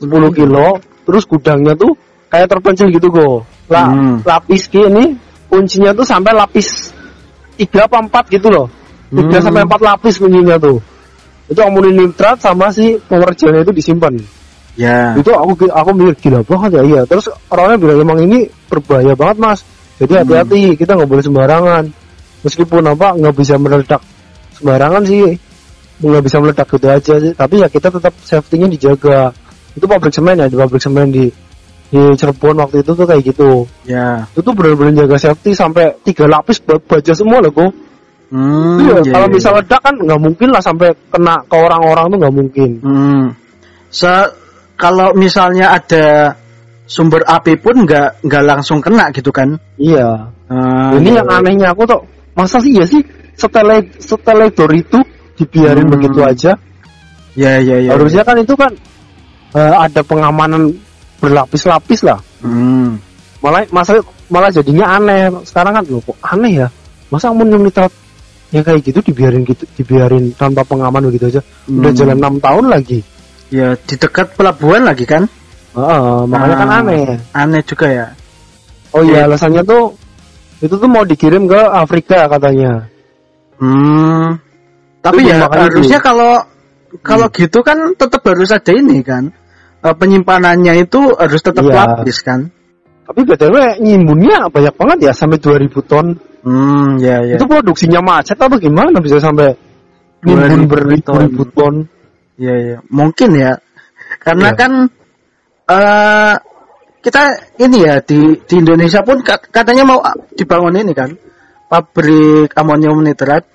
sepuluh 0.00 0.30
kilo 0.32 0.78
terus 1.04 1.24
gudangnya 1.24 1.74
tuh 1.76 1.96
kayak 2.30 2.46
terpencil 2.46 2.88
gitu 2.88 3.10
go. 3.10 3.42
Lah 3.66 3.90
hmm. 3.90 4.22
lapis 4.22 4.70
ini 4.72 5.18
kuncinya 5.50 5.90
tuh 5.92 6.06
sampai 6.06 6.32
lapis 6.32 6.94
tiga 7.58 7.84
apa 7.90 7.98
empat 8.00 8.24
gitu 8.30 8.48
loh. 8.48 8.66
Tiga 9.10 9.42
hmm. 9.42 9.44
sampai 9.50 9.62
empat 9.66 9.80
lapis 9.82 10.14
kuncinya 10.22 10.56
tuh. 10.56 10.78
Itu 11.50 11.60
amonium 11.66 12.06
nitrat 12.06 12.38
sama 12.38 12.70
si 12.70 12.94
power 13.10 13.34
gelnya 13.34 13.66
itu 13.66 13.74
disimpan. 13.74 14.14
Ya. 14.78 15.18
Itu 15.18 15.34
aku 15.34 15.66
aku 15.66 15.90
mikir 15.92 16.14
gila 16.30 16.40
banget 16.46 16.78
ya 16.78 16.82
iya. 16.86 17.00
Terus 17.04 17.26
orangnya 17.50 17.76
bilang 17.76 17.98
emang 18.06 18.18
ini 18.22 18.46
berbahaya 18.70 19.18
banget 19.18 19.36
mas. 19.42 19.60
Jadi 19.98 20.22
hati-hati 20.22 20.62
hmm. 20.72 20.76
kita 20.78 20.94
nggak 20.94 21.10
boleh 21.10 21.24
sembarangan. 21.26 21.84
Meskipun 22.40 22.82
apa 22.86 23.18
nggak 23.18 23.34
bisa 23.34 23.58
meledak 23.58 24.00
sembarangan 24.56 25.02
sih. 25.02 25.34
Nggak 26.00 26.22
bisa 26.24 26.36
meledak 26.38 26.66
gitu 26.70 26.86
aja 26.86 27.14
sih. 27.18 27.32
Tapi 27.34 27.54
ya 27.60 27.68
kita 27.68 27.90
tetap 27.90 28.14
safety-nya 28.22 28.70
dijaga. 28.70 29.34
Itu 29.74 29.84
pabrik 29.90 30.14
semen 30.14 30.38
ya 30.38 30.46
di 30.46 30.56
pabrik 30.56 30.80
semen 30.80 31.10
di 31.10 31.28
di 31.90 32.02
Cirebon 32.14 32.62
waktu 32.62 32.86
itu 32.86 32.94
tuh 32.94 33.06
kayak 33.06 33.22
gitu 33.26 33.66
ya 33.82 34.22
itu 34.30 34.40
tuh 34.40 34.54
benar-benar 34.54 35.04
jaga 35.04 35.18
safety 35.18 35.58
sampai 35.58 35.90
tiga 36.06 36.30
lapis 36.30 36.62
baja 36.62 37.12
semua 37.12 37.42
loh 37.42 37.50
kok 37.50 37.70
hmm, 38.30 38.78
iya, 38.78 38.94
yeah, 39.02 39.02
kalau 39.10 39.26
yeah. 39.26 39.34
bisa 39.34 39.48
ledak 39.50 39.80
kan 39.82 39.94
nggak 39.98 40.20
mungkin 40.22 40.48
lah 40.54 40.62
sampai 40.62 40.94
kena 41.10 41.42
ke 41.50 41.56
orang-orang 41.58 42.04
tuh 42.06 42.18
nggak 42.22 42.34
mungkin 42.34 42.70
hmm. 42.80 43.24
Se 43.90 44.14
kalau 44.78 45.10
misalnya 45.18 45.74
ada 45.74 46.38
sumber 46.86 47.26
api 47.26 47.58
pun 47.58 47.82
nggak 47.82 48.22
nggak 48.22 48.44
langsung 48.46 48.78
kena 48.78 49.10
gitu 49.10 49.34
kan 49.34 49.58
iya 49.74 50.30
hmm, 50.46 51.02
ini 51.02 51.10
iya. 51.10 51.18
yang 51.22 51.28
anehnya 51.28 51.68
aku 51.74 51.90
tuh 51.90 52.06
masa 52.38 52.62
sih 52.62 52.70
ya 52.70 52.86
sih 52.86 53.02
setelah 53.34 53.82
setelah 53.98 54.46
itu 54.46 55.02
dibiarin 55.34 55.90
hmm. 55.90 55.94
begitu 55.98 56.20
aja 56.22 56.52
ya 57.34 57.52
ya 57.58 57.76
ya 57.82 57.90
harusnya 57.98 58.22
ya. 58.22 58.28
kan 58.30 58.36
itu 58.38 58.54
kan 58.54 58.72
uh, 59.58 59.74
ada 59.86 60.02
pengamanan 60.06 60.70
berlapis-lapis 61.20 62.00
lah. 62.02 62.18
Hmm. 62.40 62.96
malah 63.40 63.64
masa 63.72 64.00
malah 64.32 64.48
jadinya 64.52 64.96
aneh. 64.96 65.28
Sekarang 65.44 65.76
kan 65.76 65.84
loh 65.86 66.00
kok 66.00 66.18
aneh 66.24 66.64
ya? 66.64 66.68
Masa 67.12 67.32
amonium 67.32 67.64
nitrat 67.64 67.92
yang 68.50 68.66
kayak 68.66 68.82
gitu 68.82 68.98
dibiarin 69.00 69.46
gitu 69.46 69.62
dibiarin 69.78 70.34
tanpa 70.34 70.64
pengaman 70.64 71.06
begitu 71.12 71.30
aja. 71.30 71.40
Hmm. 71.68 71.84
udah 71.84 71.92
jalan 71.92 72.16
enam 72.18 72.34
tahun 72.40 72.66
lagi. 72.72 73.00
Ya 73.52 73.76
di 73.76 73.94
dekat 73.94 74.34
pelabuhan 74.34 74.88
lagi 74.88 75.04
kan? 75.04 75.28
Uh, 75.70 76.26
makanya 76.26 76.56
kan 76.58 76.66
ah, 76.66 76.72
kan 76.74 76.82
aneh. 76.82 77.04
aneh 77.30 77.62
juga 77.62 77.86
ya. 77.86 78.06
Oh 78.90 79.06
iya 79.06 79.30
alasannya 79.30 79.62
tuh 79.62 79.94
itu 80.60 80.74
tuh 80.74 80.90
mau 80.90 81.06
dikirim 81.06 81.46
ke 81.46 81.60
Afrika 81.60 82.26
katanya. 82.26 82.90
Hmm. 83.60 84.40
Tapi 85.00 85.20
ya 85.24 85.46
harusnya 85.46 86.00
kalau 86.02 86.42
kalau 87.00 87.30
hmm. 87.30 87.36
gitu 87.38 87.58
kan 87.62 87.78
tetap 87.94 88.20
harus 88.26 88.50
ada 88.50 88.72
ini 88.74 89.00
kan 89.00 89.30
uh, 89.84 89.94
penyimpanannya 89.96 90.84
itu 90.84 91.16
harus 91.16 91.40
tetap 91.40 91.64
ya. 91.64 91.74
lapis 91.74 92.20
kan 92.24 92.48
tapi 93.06 93.26
btw 93.26 93.82
nyimbunnya 93.82 94.46
banyak 94.52 94.74
banget 94.78 94.98
ya 95.10 95.12
sampai 95.12 95.42
2000 95.42 95.90
ton 95.90 96.06
hmm 96.46 97.02
ya 97.02 97.20
ya 97.26 97.36
itu 97.36 97.44
produksinya 97.44 98.00
macet 98.00 98.38
atau 98.38 98.56
gimana 98.56 98.96
bisa 99.02 99.18
sampai 99.18 99.52
nimbun 100.22 100.70
beribu 100.70 101.44
ton 101.52 101.74
ya 102.38 102.54
ya 102.54 102.78
mungkin 102.88 103.34
ya 103.36 103.58
karena 104.22 104.52
ya. 104.52 104.56
kan 104.56 104.72
uh, 105.68 106.34
kita 107.00 107.22
ini 107.56 107.78
ya 107.88 107.96
di 108.04 108.36
di 108.44 108.54
Indonesia 108.60 109.00
pun 109.00 109.24
katanya 109.24 109.88
mau 109.88 110.04
dibangun 110.36 110.76
ini 110.76 110.92
kan 110.92 111.16
pabrik 111.70 112.52
amonium 112.58 113.00
nitrat. 113.00 113.46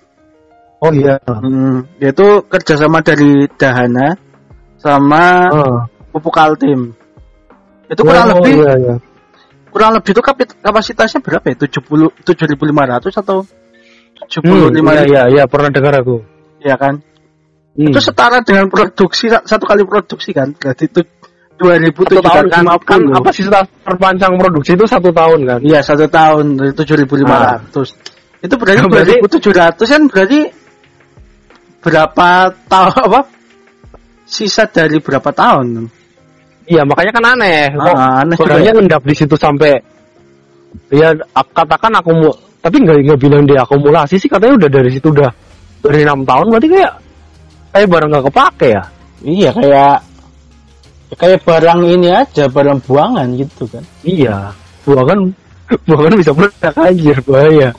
Oh 0.81 0.91
iya. 0.91 1.21
Hmm, 1.27 1.85
itu 1.99 2.27
kerjasama 2.47 3.03
dari 3.03 3.47
Dahana 3.53 4.17
sama 4.79 5.49
oh. 5.53 5.77
Pupuk 6.15 6.39
Altim. 6.39 6.95
Itu 7.91 8.07
kurang 8.07 8.31
oh, 8.31 8.39
lebih 8.39 8.63
iya, 8.63 8.73
iya. 8.79 8.95
kurang 9.67 9.91
lebih 9.99 10.15
itu 10.15 10.23
kapasitasnya 10.63 11.19
berapa 11.19 11.43
ya? 11.51 11.55
Tujuh 11.67 11.81
puluh 11.83 12.09
tujuh 12.23 12.47
ribu 12.47 12.63
lima 12.63 12.87
ratus 12.87 13.19
atau 13.19 13.43
tujuh 14.23 14.39
puluh 14.39 14.71
lima? 14.71 14.95
Iya, 15.03 15.27
iya, 15.27 15.43
pernah 15.43 15.67
dengar 15.67 15.99
aku. 15.99 16.23
Iya 16.63 16.79
kan? 16.79 17.03
Hmm. 17.75 17.91
Itu 17.91 17.99
setara 17.99 18.39
dengan 18.39 18.71
produksi 18.71 19.27
satu 19.27 19.67
kali 19.67 19.83
produksi 19.83 20.31
kan? 20.31 20.55
Berarti 20.55 20.87
itu 20.87 21.03
2007 21.55 22.19
tahun 22.19 22.45
kan, 22.51 22.63
kan 22.83 23.01
apa 23.15 23.29
sih 23.31 23.47
terpanjang 23.83 24.35
produksi 24.39 24.75
itu 24.79 24.87
satu 24.87 25.11
tahun 25.11 25.39
kan? 25.43 25.59
Iya 25.59 25.83
satu 25.83 26.07
tahun 26.07 26.55
dari 26.55 26.71
7.500. 26.71 27.23
Nah. 27.27 27.59
Itu 28.43 28.55
berarti 28.55 29.19
2.700 29.23 29.75
kan 29.75 30.01
berarti 30.07 30.39
berapa 31.83 32.29
tahun 32.71 32.93
apa? 33.11 33.21
Sisa 34.25 34.65
dari 34.65 34.97
berapa 34.99 35.29
tahun? 35.29 35.85
Iya 36.65 36.81
makanya 36.81 37.11
kan 37.13 37.25
aneh. 37.37 37.69
Ah, 37.77 37.83
Kok 37.85 37.95
aneh. 37.97 38.35
Sebenarnya 38.37 38.71
ngendap 38.73 39.01
di 39.05 39.15
situ 39.15 39.35
sampai 39.37 39.77
ya 40.91 41.13
katakan 41.53 41.93
aku 41.97 42.09
mau 42.11 42.31
tapi 42.59 42.81
nggak 42.81 42.97
nggak 43.05 43.19
bilang 43.21 43.43
dia 43.45 43.61
akumulasi 43.61 44.17
sih 44.17 44.25
katanya 44.25 44.65
udah 44.65 44.69
dari 44.73 44.89
situ 44.89 45.07
udah 45.13 45.29
dari 45.85 46.01
enam 46.01 46.25
tahun 46.25 46.49
berarti 46.49 46.67
kayak 46.73 46.93
kayak 47.71 47.87
barang 47.93 48.09
nggak 48.09 48.25
kepake 48.31 48.67
ya 48.73 48.83
iya 49.21 49.49
kayak 49.53 49.95
kayak 51.15 51.39
barang 51.45 51.79
ini 51.85 52.09
aja 52.09 52.45
barang 52.49 52.79
buangan 52.89 53.27
gitu 53.37 53.63
kan 53.69 53.83
iya 54.01 54.49
buangan 54.83 55.19
buangan 55.87 56.13
bisa 56.17 56.31
meledak 56.33 56.75
anjir 56.75 57.17
bahaya 57.29 57.69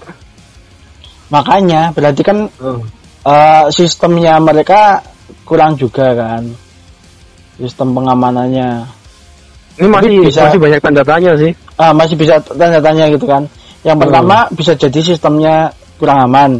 makanya 1.28 1.90
berarti 1.90 2.22
kan 2.22 2.38
uh. 2.62 2.80
Uh, 3.26 3.66
sistemnya 3.74 4.38
mereka 4.38 5.02
kurang 5.42 5.74
juga 5.74 6.14
kan 6.14 6.46
sistem 7.60 7.96
pengamanannya 7.96 8.84
ini 9.76 9.88
masih 9.88 10.10
bisa 10.24 10.40
masih 10.48 10.60
banyak 10.60 10.80
tanda 10.80 11.02
tanya 11.04 11.32
sih 11.36 11.52
ah 11.76 11.92
masih 11.92 12.16
bisa 12.16 12.40
tanda 12.40 12.80
tanya 12.80 13.04
gitu 13.12 13.26
kan 13.28 13.44
yang 13.84 13.96
pertama 14.00 14.48
uh. 14.48 14.52
bisa 14.52 14.72
jadi 14.72 15.00
sistemnya 15.00 15.70
kurang 16.00 16.24
aman 16.28 16.50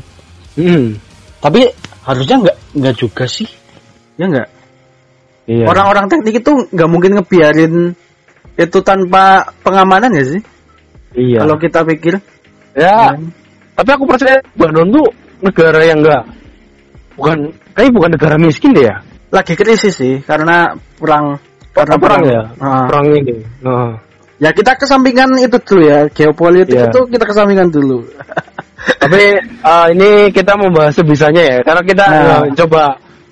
hmm. 0.57 0.97
tapi 1.41 1.69
harusnya 2.05 2.37
nggak 2.45 2.57
nggak 2.77 2.95
juga 2.97 3.25
sih 3.29 3.49
ya 4.17 4.29
nggak 4.29 4.57
Iya. 5.47 5.65
Orang-orang 5.71 6.11
teknik 6.11 6.43
itu 6.43 6.53
nggak 6.75 6.91
mungkin 6.91 7.13
ngebiarin 7.17 7.95
itu 8.59 8.79
tanpa 8.83 9.47
pengamanan 9.63 10.11
ya 10.11 10.25
sih? 10.27 10.43
Iya. 11.15 11.47
Kalau 11.47 11.57
kita 11.57 11.87
pikir. 11.87 12.19
Ya. 12.75 13.15
Hmm. 13.15 13.31
Tapi 13.79 13.91
aku 13.95 14.05
percaya 14.11 14.43
Bandung 14.59 14.91
tuh 14.91 15.07
negara 15.41 15.81
yang 15.87 16.03
enggak 16.03 16.25
bukan 17.17 17.49
kayak 17.73 17.93
bukan 17.95 18.11
negara 18.19 18.37
miskin 18.37 18.75
deh 18.75 18.91
ya. 18.91 18.99
Lagi 19.31 19.55
krisis 19.59 19.95
sih 19.97 20.23
karena 20.23 20.75
perang 20.97 21.41
karena 21.75 21.95
perang, 22.01 22.23
perang 22.23 22.23
ya. 22.25 22.43
Uh. 22.57 22.87
Perang 22.89 23.07
ini. 23.13 23.37
Uh. 23.61 23.91
Ya 24.37 24.51
kita 24.53 24.77
kesampingkan 24.77 25.33
itu 25.41 25.57
dulu 25.65 25.83
ya 25.89 26.01
geopolitik 26.13 26.77
yeah. 26.77 26.89
itu 26.93 27.01
kita 27.09 27.25
kesampingkan 27.25 27.69
dulu. 27.73 28.05
Tapi 29.03 29.23
uh, 29.67 29.87
ini 29.91 30.31
kita 30.31 30.55
membahas 30.55 30.95
sebisanya 30.95 31.43
ya 31.43 31.59
karena 31.65 31.83
kita 31.83 32.05
nah. 32.07 32.41
uh, 32.45 32.45
coba 32.55 32.83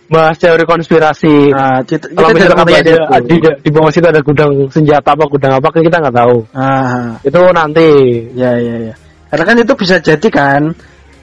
bahas 0.09 0.37
teori 0.37 0.65
konspirasi. 0.69 1.51
Nah, 1.53 1.81
kita, 1.85 2.13
kalau 2.13 2.29
misalnya 2.33 2.57
katanya 2.61 2.81
ada, 3.09 3.25
di, 3.25 3.37
di 3.41 3.71
bawah 3.73 3.91
situ 3.91 4.07
ada 4.07 4.21
gudang 4.21 4.53
senjata 4.69 5.17
apa 5.17 5.25
gudang 5.29 5.53
apa 5.57 5.69
kan 5.73 5.83
kita 5.83 5.97
nggak 6.01 6.17
tahu. 6.17 6.37
Ah. 6.53 7.17
Itu 7.25 7.41
nanti. 7.53 7.89
Ya 8.37 8.57
ya 8.57 8.93
ya. 8.93 8.95
Karena 9.33 9.45
kan 9.45 9.57
itu 9.61 9.73
bisa 9.75 9.97
jadi 9.99 10.29
kan. 10.29 10.63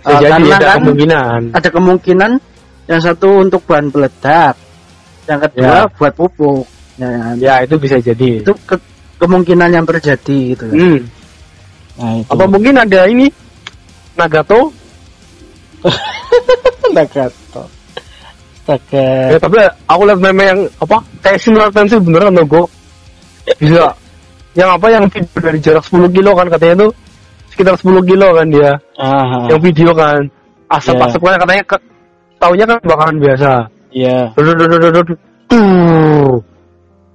Bisa 0.02 0.18
uh, 0.18 0.22
jadi 0.22 0.32
karena 0.42 0.56
ada 0.58 0.66
kan 0.66 0.78
kemungkinan. 0.82 1.40
Ada 1.54 1.70
kemungkinan 1.70 2.32
yang 2.92 3.02
satu 3.02 3.30
untuk 3.40 3.64
bahan 3.64 3.88
peledak, 3.88 4.60
yang 5.26 5.40
kedua 5.40 5.88
ya. 5.88 5.92
buat 5.96 6.14
pupuk. 6.14 6.68
Ya, 7.00 7.10
ya 7.40 7.54
itu 7.64 7.80
bisa 7.80 7.98
jadi. 8.04 8.44
Itu 8.44 8.52
ke 8.68 8.76
kemungkinan 9.18 9.72
yang 9.72 9.86
terjadi 9.88 10.38
gitu 10.54 10.64
kan. 10.68 10.76
Hmm. 10.76 11.00
Nah, 11.96 12.14
itu. 12.20 12.30
Apa 12.36 12.44
mungkin 12.52 12.76
ada 12.76 13.08
ini 13.08 13.32
Nagato? 14.20 14.70
Nagato. 16.96 17.64
Astaga. 18.62 19.36
Ya, 19.36 19.38
tapi 19.42 19.58
aku 19.90 20.02
lihat 20.06 20.20
meme 20.22 20.44
yang 20.46 20.60
apa 20.80 20.98
kayak 21.26 21.40
similar 21.42 21.70
tensi 21.74 21.98
beneran 21.98 22.38
loh 22.38 22.46
gue. 22.46 22.64
Bisa. 23.58 23.90
Yang 24.54 24.70
apa 24.78 24.88
yang 24.92 25.04
video 25.10 25.40
dari 25.42 25.60
jarak 25.60 25.84
10 25.88 26.12
kilo 26.14 26.32
kan 26.38 26.48
katanya 26.52 26.76
tuh 26.88 26.92
sekitar 27.52 27.76
10 27.76 28.06
kilo 28.06 28.28
kan 28.38 28.48
dia. 28.48 28.72
Aha. 29.02 29.50
Yang 29.50 29.62
video 29.66 29.90
kan 29.98 30.22
asap-asap 30.72 31.20
yeah. 31.20 31.32
kan 31.34 31.40
katanya 31.44 31.64
ke, 31.68 31.78
taunya 32.42 32.66
kan 32.66 32.82
bakalan 32.82 33.18
biasa. 33.22 33.70
Iya. 33.94 34.34
Yeah. 34.34 36.36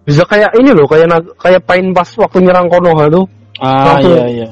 Bisa 0.07 0.23
kayak 0.31 0.55
ini 0.55 0.71
loh, 0.71 0.87
kayak 0.87 1.11
kayak 1.43 1.67
pain 1.67 1.91
pas 1.91 2.07
waktu 2.15 2.47
nyerang 2.47 2.71
Konoha 2.71 3.11
tuh. 3.11 3.27
Ah 3.59 3.99
iya 3.99 4.23
iya. 4.31 4.47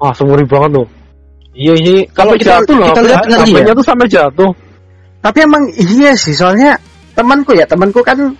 Ah, 0.00 0.16
semuri 0.16 0.48
banget 0.48 0.80
tuh. 0.80 0.86
Iya 1.52 1.74
iya. 1.76 2.08
Kalau 2.16 2.32
kita 2.40 2.64
jatuh 2.64 2.76
loh, 2.80 2.88
kita 2.96 3.02
lihat 3.04 3.68
ya. 3.68 3.76
tuh 3.76 3.84
sampai 3.84 4.08
jatuh 4.08 4.50
tapi 5.24 5.38
emang 5.40 5.72
iya 5.72 6.12
sih 6.12 6.36
soalnya 6.36 6.76
temanku 7.16 7.56
ya 7.56 7.64
temanku 7.64 8.04
kan 8.04 8.36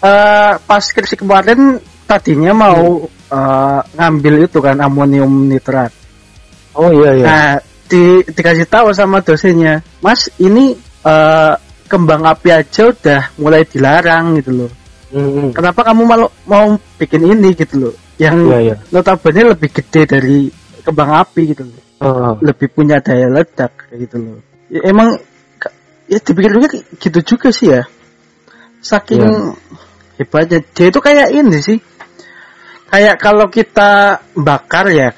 uh, 0.00 0.52
pas 0.56 0.80
skripsi 0.80 1.20
kemarin 1.20 1.76
tadinya 2.08 2.56
mau 2.56 3.04
hmm. 3.04 3.28
uh, 3.28 3.80
ngambil 4.00 4.48
itu 4.48 4.56
kan 4.64 4.80
amonium 4.80 5.52
nitrat 5.52 5.92
oh 6.72 6.88
iya 6.88 7.10
iya 7.12 7.26
nah 7.28 7.52
di, 7.88 8.24
dikasih 8.24 8.66
tahu 8.68 8.90
sama 8.96 9.20
dosennya 9.20 9.84
mas 10.00 10.32
ini 10.40 10.76
uh, 11.04 11.54
kembang 11.88 12.24
api 12.24 12.48
aja 12.50 12.90
udah 12.90 13.22
mulai 13.38 13.62
dilarang 13.68 14.40
gitu 14.40 14.50
loh 14.64 14.70
hmm. 15.12 15.52
kenapa 15.52 15.84
kamu 15.84 16.02
malu 16.08 16.26
mau 16.48 16.74
bikin 16.96 17.22
ini 17.28 17.52
gitu 17.52 17.88
loh 17.88 17.94
yang 18.16 18.46
iya, 18.48 18.58
iya. 18.72 18.74
notabene 18.94 19.52
lebih 19.52 19.70
gede 19.74 20.02
dari 20.08 20.48
kembang 20.80 21.10
api 21.12 21.42
gitu 21.52 21.62
loh 21.68 21.80
uh. 22.02 22.34
lebih 22.40 22.72
punya 22.72 22.98
daya 23.04 23.28
ledak 23.28 23.90
gitu 23.92 24.16
loh 24.16 24.38
ya, 24.72 24.80
emang 24.88 25.14
ya 26.08 26.18
dipikir-pikir 26.20 27.00
gitu 27.00 27.18
juga 27.24 27.48
sih 27.52 27.68
ya 27.72 27.82
saking 28.84 29.24
yeah. 29.24 30.20
hebatnya 30.20 30.60
dia 30.76 30.86
itu 30.92 31.00
kayak 31.00 31.32
ini 31.32 31.58
sih 31.64 31.78
kayak 32.92 33.16
kalau 33.16 33.48
kita 33.48 34.20
bakar 34.36 34.92
ya 34.92 35.10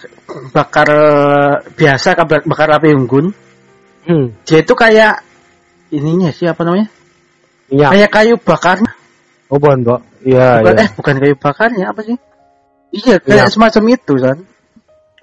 bakar 0.51 0.89
biasa 1.79 2.19
bakar 2.47 2.69
api 2.77 2.95
unggun 2.95 3.31
hmm. 4.07 4.43
dia 4.43 4.59
itu 4.63 4.75
kayak 4.75 5.23
ininya 5.95 6.35
sih 6.35 6.51
apa 6.51 6.67
namanya 6.67 6.89
ya. 7.71 7.95
kayak 7.95 8.11
kayu 8.11 8.35
bakarnya 8.43 8.91
oh 9.51 9.59
bukan 9.63 9.87
mbak 9.87 10.01
iya 10.27 10.61
bukan, 10.63 10.75
ya. 10.75 10.83
eh 10.83 10.91
bukan 10.99 11.15
kayu 11.23 11.35
bakarnya 11.39 11.85
apa 11.95 12.01
sih 12.03 12.17
iya 12.91 13.17
kayak 13.23 13.47
ya. 13.47 13.53
semacam 13.53 13.83
itu 13.95 14.15
kan 14.19 14.39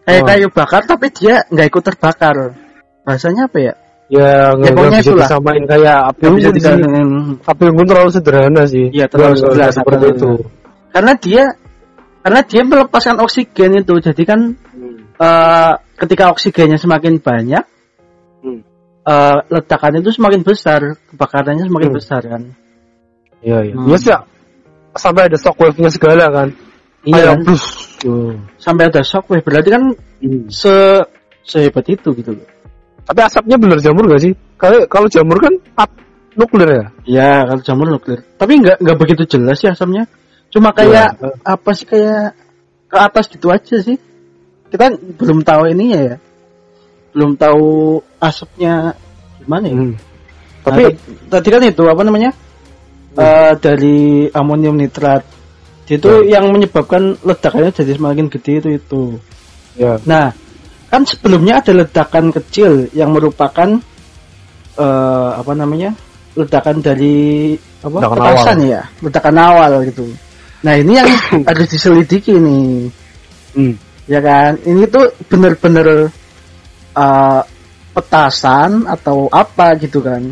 kayak 0.03 0.21
oh. 0.23 0.27
kayu 0.27 0.47
bakar 0.51 0.81
tapi 0.87 1.07
dia 1.11 1.43
nggak 1.51 1.67
ikut 1.67 1.83
terbakar 1.83 2.35
bahasanya 3.03 3.51
apa 3.51 3.57
ya 3.59 3.73
ya 4.07 4.55
nggak 4.55 4.71
ya, 4.71 4.79
bisa 4.79 4.99
itulah. 5.03 5.27
disamain 5.27 5.63
kayak 5.67 5.97
api 6.15 6.23
unggun 6.31 6.55
sih 6.59 6.73
api 7.43 7.63
unggun 7.71 7.87
terlalu 7.87 8.09
sederhana 8.11 8.63
sih 8.67 8.87
iya 8.95 9.05
terlalu 9.11 9.35
sederhana 9.35 9.71
seperti 9.75 10.05
itu 10.15 10.31
karena 10.93 11.13
dia 11.19 11.43
karena 12.23 12.39
dia 12.47 12.61
melepaskan 12.63 13.19
oksigen 13.19 13.83
itu 13.83 13.99
jadi 13.99 14.23
kan. 14.23 14.55
Uh, 15.19 15.73
ketika 15.99 16.33
oksigennya 16.33 16.77
semakin 16.79 17.19
banyak 17.19 17.63
hmm. 18.41 18.61
uh, 19.05 19.37
ledakan 19.49 19.99
itu 20.01 20.09
semakin 20.13 20.41
besar 20.41 20.97
kebakarannya 21.13 21.65
semakin 21.67 21.89
hmm. 21.91 21.97
besar 21.97 22.21
kan 22.23 22.41
iya 23.43 23.59
iya 23.67 23.75
hmm. 23.75 23.89
yes 23.91 24.05
ya 24.07 24.19
sampai 24.93 25.25
ada 25.25 25.37
shockwave-nya 25.41 25.89
segala 25.89 26.29
kan 26.29 26.49
iya 27.03 27.33
kan? 27.33 27.41
sampai 28.61 28.83
ada 28.93 29.01
shockwave 29.01 29.43
berarti 29.43 29.69
kan 29.73 29.83
hmm. 30.21 30.47
se 30.47 31.01
sehebat 31.43 31.83
itu 31.91 32.15
gitu 32.15 32.37
loh 32.37 32.53
tapi 33.03 33.19
asapnya 33.19 33.59
bener 33.59 33.79
jamur 33.83 34.07
gak 34.07 34.21
sih? 34.23 34.33
Kalau 34.55 34.87
kalau 34.87 35.07
jamur 35.11 35.37
kan 35.43 35.53
ap 35.75 35.91
nuklir 36.39 36.69
ya? 36.71 36.85
Iya, 37.03 37.31
kalau 37.51 37.61
jamur 37.61 37.87
nuklir. 37.91 38.19
Tapi 38.39 38.51
nggak 38.63 38.77
nggak 38.79 38.97
begitu 38.97 39.23
jelas 39.27 39.59
ya 39.59 39.75
asapnya. 39.75 40.07
Cuma 40.47 40.71
kayak 40.71 41.19
ya. 41.19 41.29
apa 41.43 41.69
sih 41.75 41.85
kayak 41.89 42.37
ke 42.87 42.97
atas 42.97 43.25
gitu 43.27 43.51
aja 43.51 43.75
sih. 43.83 43.99
Kita 44.73 44.89
belum 45.21 45.45
tahu 45.45 45.69
ininya 45.69 45.99
ya. 46.01 46.15
Belum 47.13 47.37
tahu 47.37 48.01
asapnya 48.17 48.97
gimana 49.37 49.69
ya. 49.69 49.77
Hmm. 49.77 49.93
Tapi 50.65 50.83
nah, 50.89 51.37
tadi 51.37 51.47
kan 51.53 51.61
itu 51.61 51.83
apa 51.85 52.01
namanya? 52.01 52.33
Hmm. 53.13 53.21
Uh, 53.21 53.53
dari 53.61 54.25
amonium 54.33 54.81
nitrat. 54.81 55.21
Itu 55.85 56.25
ya. 56.25 56.41
yang 56.41 56.49
menyebabkan 56.49 57.21
ledakannya 57.21 57.69
jadi 57.69 58.01
semakin 58.01 58.33
gede 58.33 58.53
itu 58.65 58.69
itu. 58.81 59.03
Ya. 59.77 60.01
Nah, 60.09 60.33
kan 60.89 61.05
sebelumnya 61.05 61.61
ada 61.61 61.85
ledakan 61.85 62.33
kecil 62.33 62.89
yang 62.97 63.13
merupakan 63.13 63.77
uh, 64.81 65.29
apa 65.37 65.53
namanya? 65.53 65.93
ledakan 66.33 66.81
dari 66.81 67.53
apa? 67.85 67.93
Ledakan 68.01 68.17
petasan 68.17 68.57
awal. 68.57 68.73
ya, 68.73 68.81
ledakan 69.05 69.37
awal 69.37 69.71
gitu. 69.85 70.03
Nah, 70.65 70.73
ini 70.81 70.97
yang 70.97 71.09
harus 71.53 71.69
diselidiki 71.69 72.33
nih. 72.41 72.89
Hmm. 73.53 73.92
Ya 74.09 74.19
kan? 74.19 74.59
Ini 74.63 74.83
tuh 74.91 75.15
bener-bener 75.31 76.11
uh, 76.95 77.41
petasan 77.93 78.89
atau 78.89 79.31
apa 79.31 79.75
gitu 79.79 80.03
kan? 80.03 80.27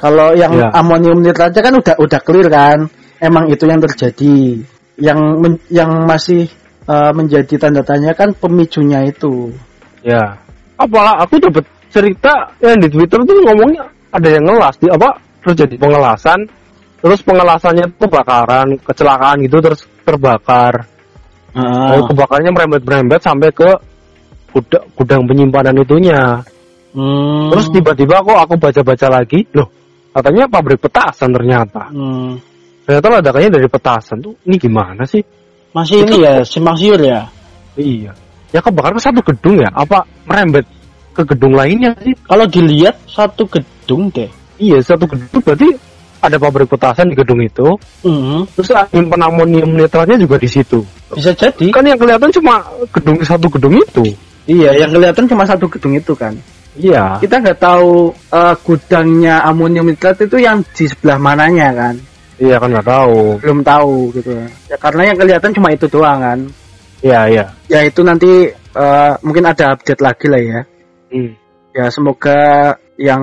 Kalau 0.00 0.32
yang 0.32 0.56
ya. 0.56 0.72
amonium 0.72 1.20
nitratnya 1.20 1.60
kan 1.60 1.74
udah 1.76 1.94
udah 2.00 2.20
clear 2.24 2.48
kan, 2.48 2.88
emang 3.20 3.52
itu 3.52 3.68
yang 3.68 3.80
terjadi. 3.84 4.64
Yang 4.96 5.20
men, 5.36 5.54
yang 5.68 5.90
masih 6.08 6.48
uh, 6.88 7.12
menjadi 7.12 7.60
tanda 7.60 7.84
tanya 7.84 8.16
kan 8.16 8.32
pemicunya 8.32 9.04
itu. 9.04 9.52
Ya. 10.00 10.40
Apalah 10.80 11.20
aku 11.20 11.36
dapat 11.36 11.68
cerita 11.92 12.56
yang 12.64 12.80
di 12.80 12.88
Twitter 12.88 13.20
tuh 13.20 13.36
ngomongnya 13.44 13.84
ada 14.14 14.28
yang 14.30 14.44
ngelas 14.46 14.78
di 14.80 14.88
apa 14.88 15.18
terjadi 15.44 15.76
pengelasan 15.76 16.38
terus 17.00 17.20
pengelasannya 17.24 17.96
tuh 17.96 18.08
kebakaran 18.08 18.76
kecelakaan 18.84 19.36
gitu 19.44 19.56
terus 19.64 19.80
terbakar 20.04 20.84
uh. 21.54 21.88
Lalu 21.94 22.02
kebakarnya 22.14 22.50
merembet-merembet 22.52 23.20
sampai 23.22 23.48
ke 23.50 23.70
gudang, 24.50 24.84
gudang 24.94 25.22
penyimpanan 25.26 25.76
itunya. 25.80 26.42
Hmm. 26.90 27.54
terus 27.54 27.70
tiba-tiba 27.70 28.18
kok 28.18 28.34
aku 28.34 28.58
baca-baca 28.58 29.06
lagi 29.22 29.46
loh 29.54 29.70
katanya 30.10 30.50
pabrik 30.50 30.82
petasan 30.82 31.30
ternyata. 31.30 31.86
Hmm. 31.94 32.34
ternyata 32.82 33.22
ledakannya 33.22 33.50
dari 33.54 33.68
petasan 33.70 34.18
tuh. 34.18 34.34
Ini 34.42 34.58
gimana 34.58 35.06
sih? 35.06 35.22
Masih 35.70 36.02
ini 36.02 36.26
ya 36.26 36.42
simpang 36.42 36.74
siur 36.74 36.98
ya? 36.98 37.30
Iya. 37.78 38.10
Ya 38.50 38.58
kebakar 38.58 38.98
ke 38.98 39.02
satu 39.06 39.22
gedung 39.22 39.62
ya? 39.62 39.70
Apa 39.70 40.02
merembet 40.26 40.66
ke 41.14 41.22
gedung 41.22 41.54
lainnya 41.54 41.94
sih? 42.02 42.10
Kalau 42.26 42.42
dilihat 42.50 42.98
satu 43.06 43.46
gedung 43.46 44.10
deh. 44.10 44.26
Iya 44.58 44.82
satu 44.82 45.06
gedung. 45.06 45.38
Berarti 45.46 45.70
ada 46.18 46.36
pabrik 46.42 46.66
petasan 46.66 47.06
di 47.06 47.14
gedung 47.14 47.38
itu. 47.38 47.78
Mm-hmm. 48.02 48.40
terus 48.58 48.74
nyimpen 48.90 49.22
amonium 49.22 49.70
nitralnya 49.78 50.18
juga 50.18 50.42
di 50.42 50.50
situ 50.50 50.82
bisa 51.16 51.32
jadi 51.34 51.66
kan 51.74 51.84
yang 51.86 51.98
kelihatan 51.98 52.30
cuma 52.30 52.62
gedung 52.94 53.18
satu 53.22 53.46
gedung 53.50 53.74
itu 53.78 54.04
iya 54.46 54.74
yang 54.86 54.90
kelihatan 54.94 55.26
cuma 55.26 55.42
satu 55.46 55.66
gedung 55.66 55.94
itu 55.98 56.14
kan 56.14 56.34
Iya. 56.78 57.18
Kita 57.18 57.42
nggak 57.42 57.58
tahu 57.58 58.14
uh, 58.30 58.54
gudangnya 58.62 59.42
amonium 59.42 59.90
nitrat 59.90 60.22
itu 60.22 60.38
yang 60.38 60.62
di 60.62 60.86
sebelah 60.86 61.18
mananya 61.18 61.74
kan. 61.74 61.94
Iya 62.38 62.56
kan 62.62 62.68
nggak 62.70 62.88
tahu. 62.88 63.18
Belum 63.42 63.60
tahu 63.66 64.14
gitu. 64.14 64.30
Ya 64.70 64.76
karena 64.78 65.02
yang 65.10 65.16
kelihatan 65.18 65.50
cuma 65.50 65.74
itu 65.74 65.90
doang 65.90 66.22
kan. 66.22 66.38
Iya 67.02 67.20
iya. 67.26 67.44
Ya 67.66 67.80
itu 67.82 68.00
nanti 68.06 68.54
uh, 68.78 69.12
mungkin 69.26 69.50
ada 69.50 69.74
update 69.74 70.00
lagi 70.00 70.26
lah 70.30 70.40
ya. 70.40 70.60
Hmm. 71.10 71.32
Ya 71.74 71.86
semoga 71.90 72.38
yang 72.94 73.22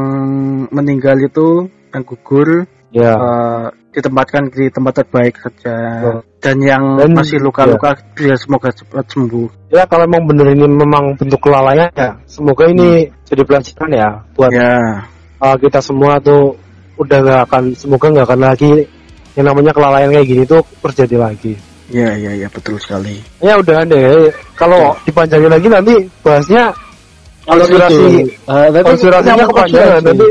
meninggal 0.69 1.15
itu 1.23 1.71
yang 1.95 2.03
gugur 2.03 2.67
ya. 2.91 3.15
Uh, 3.15 3.65
ditempatkan 3.97 4.53
di 4.53 4.69
tempat 4.69 5.01
terbaik 5.01 5.33
saja. 5.41 5.75
Oh. 6.05 6.21
Dan 6.37 6.61
yang 6.61 7.01
Dan, 7.01 7.17
masih 7.17 7.41
luka-luka 7.41 7.97
ya. 8.21 8.37
semoga 8.37 8.69
cepat 8.69 9.09
sembuh. 9.09 9.73
Ya 9.73 9.89
kalau 9.89 10.05
memang 10.05 10.29
benar 10.29 10.53
ini 10.53 10.69
memang 10.69 11.17
bentuk 11.17 11.41
kelalaian 11.41 11.89
ya, 11.97 12.13
semoga 12.29 12.69
ini 12.69 13.09
hmm. 13.09 13.25
jadi 13.25 13.41
pelajaran 13.41 13.89
ya 13.89 14.09
buat 14.37 14.53
ya. 14.53 14.77
Uh, 15.41 15.55
kita 15.57 15.81
semua 15.81 16.21
tuh 16.21 16.53
udah 16.97 17.19
gak 17.21 17.41
akan 17.49 17.63
semoga 17.77 18.09
nggak 18.09 18.25
akan 18.25 18.41
lagi 18.41 18.73
yang 19.37 19.45
namanya 19.53 19.69
kelalaian 19.73 20.09
kayak 20.09 20.27
gini 20.29 20.43
tuh 20.45 20.61
terjadi 20.85 21.17
lagi. 21.17 21.53
Ya 21.89 22.13
ya 22.13 22.37
ya 22.37 22.47
betul 22.53 22.77
sekali. 22.77 23.17
Ya 23.41 23.57
udah 23.57 23.81
deh. 23.85 24.29
Kalau 24.53 24.93
ya. 24.93 25.09
dipanjangin 25.09 25.49
lagi 25.49 25.67
nanti 25.73 25.95
bahasnya 26.21 26.73
konspirasi, 27.47 28.27
uh, 28.45 28.67
konspirasinya 28.83 29.45
kepanjangan 29.47 30.01
nanti 30.03 30.27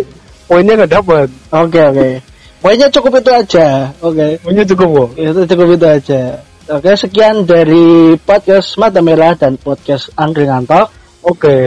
poinnya 0.47 0.73
nggak 0.85 0.93
dapat. 1.03 1.27
Oke 1.51 1.67
okay, 1.75 1.83
oke. 1.91 1.99
Okay. 1.99 2.15
Pokoknya 2.61 2.89
cukup 2.89 3.21
itu 3.21 3.31
aja. 3.33 3.93
Oke. 4.01 4.17
Okay. 4.17 4.31
Pokoknya 4.41 4.65
cukup 4.65 4.89
kok. 4.89 5.11
Itu 5.21 5.41
cukup 5.45 5.69
itu 5.77 5.87
aja. 5.87 6.23
Oke, 6.67 6.91
okay, 6.91 6.95
sekian 6.99 7.47
dari 7.47 8.19
podcast 8.19 8.75
Mata 8.75 8.99
Merah 8.99 9.39
dan 9.39 9.55
podcast 9.55 10.11
Angkringan 10.19 10.67
Talk. 10.67 10.91
Oke. 11.23 11.39
Okay. 11.39 11.67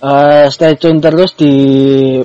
Uh, 0.00 0.48
stay 0.48 0.74
tune 0.80 0.98
terus 0.98 1.36
di 1.36 1.54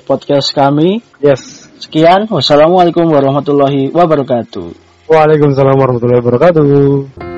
podcast 0.01 0.56
kami. 0.56 1.04
Yes. 1.21 1.69
Sekian. 1.78 2.25
Wassalamualaikum 2.32 3.06
warahmatullahi 3.06 3.93
wabarakatuh. 3.93 4.67
Waalaikumsalam 5.06 5.75
warahmatullahi 5.78 6.21
wabarakatuh. 6.23 7.34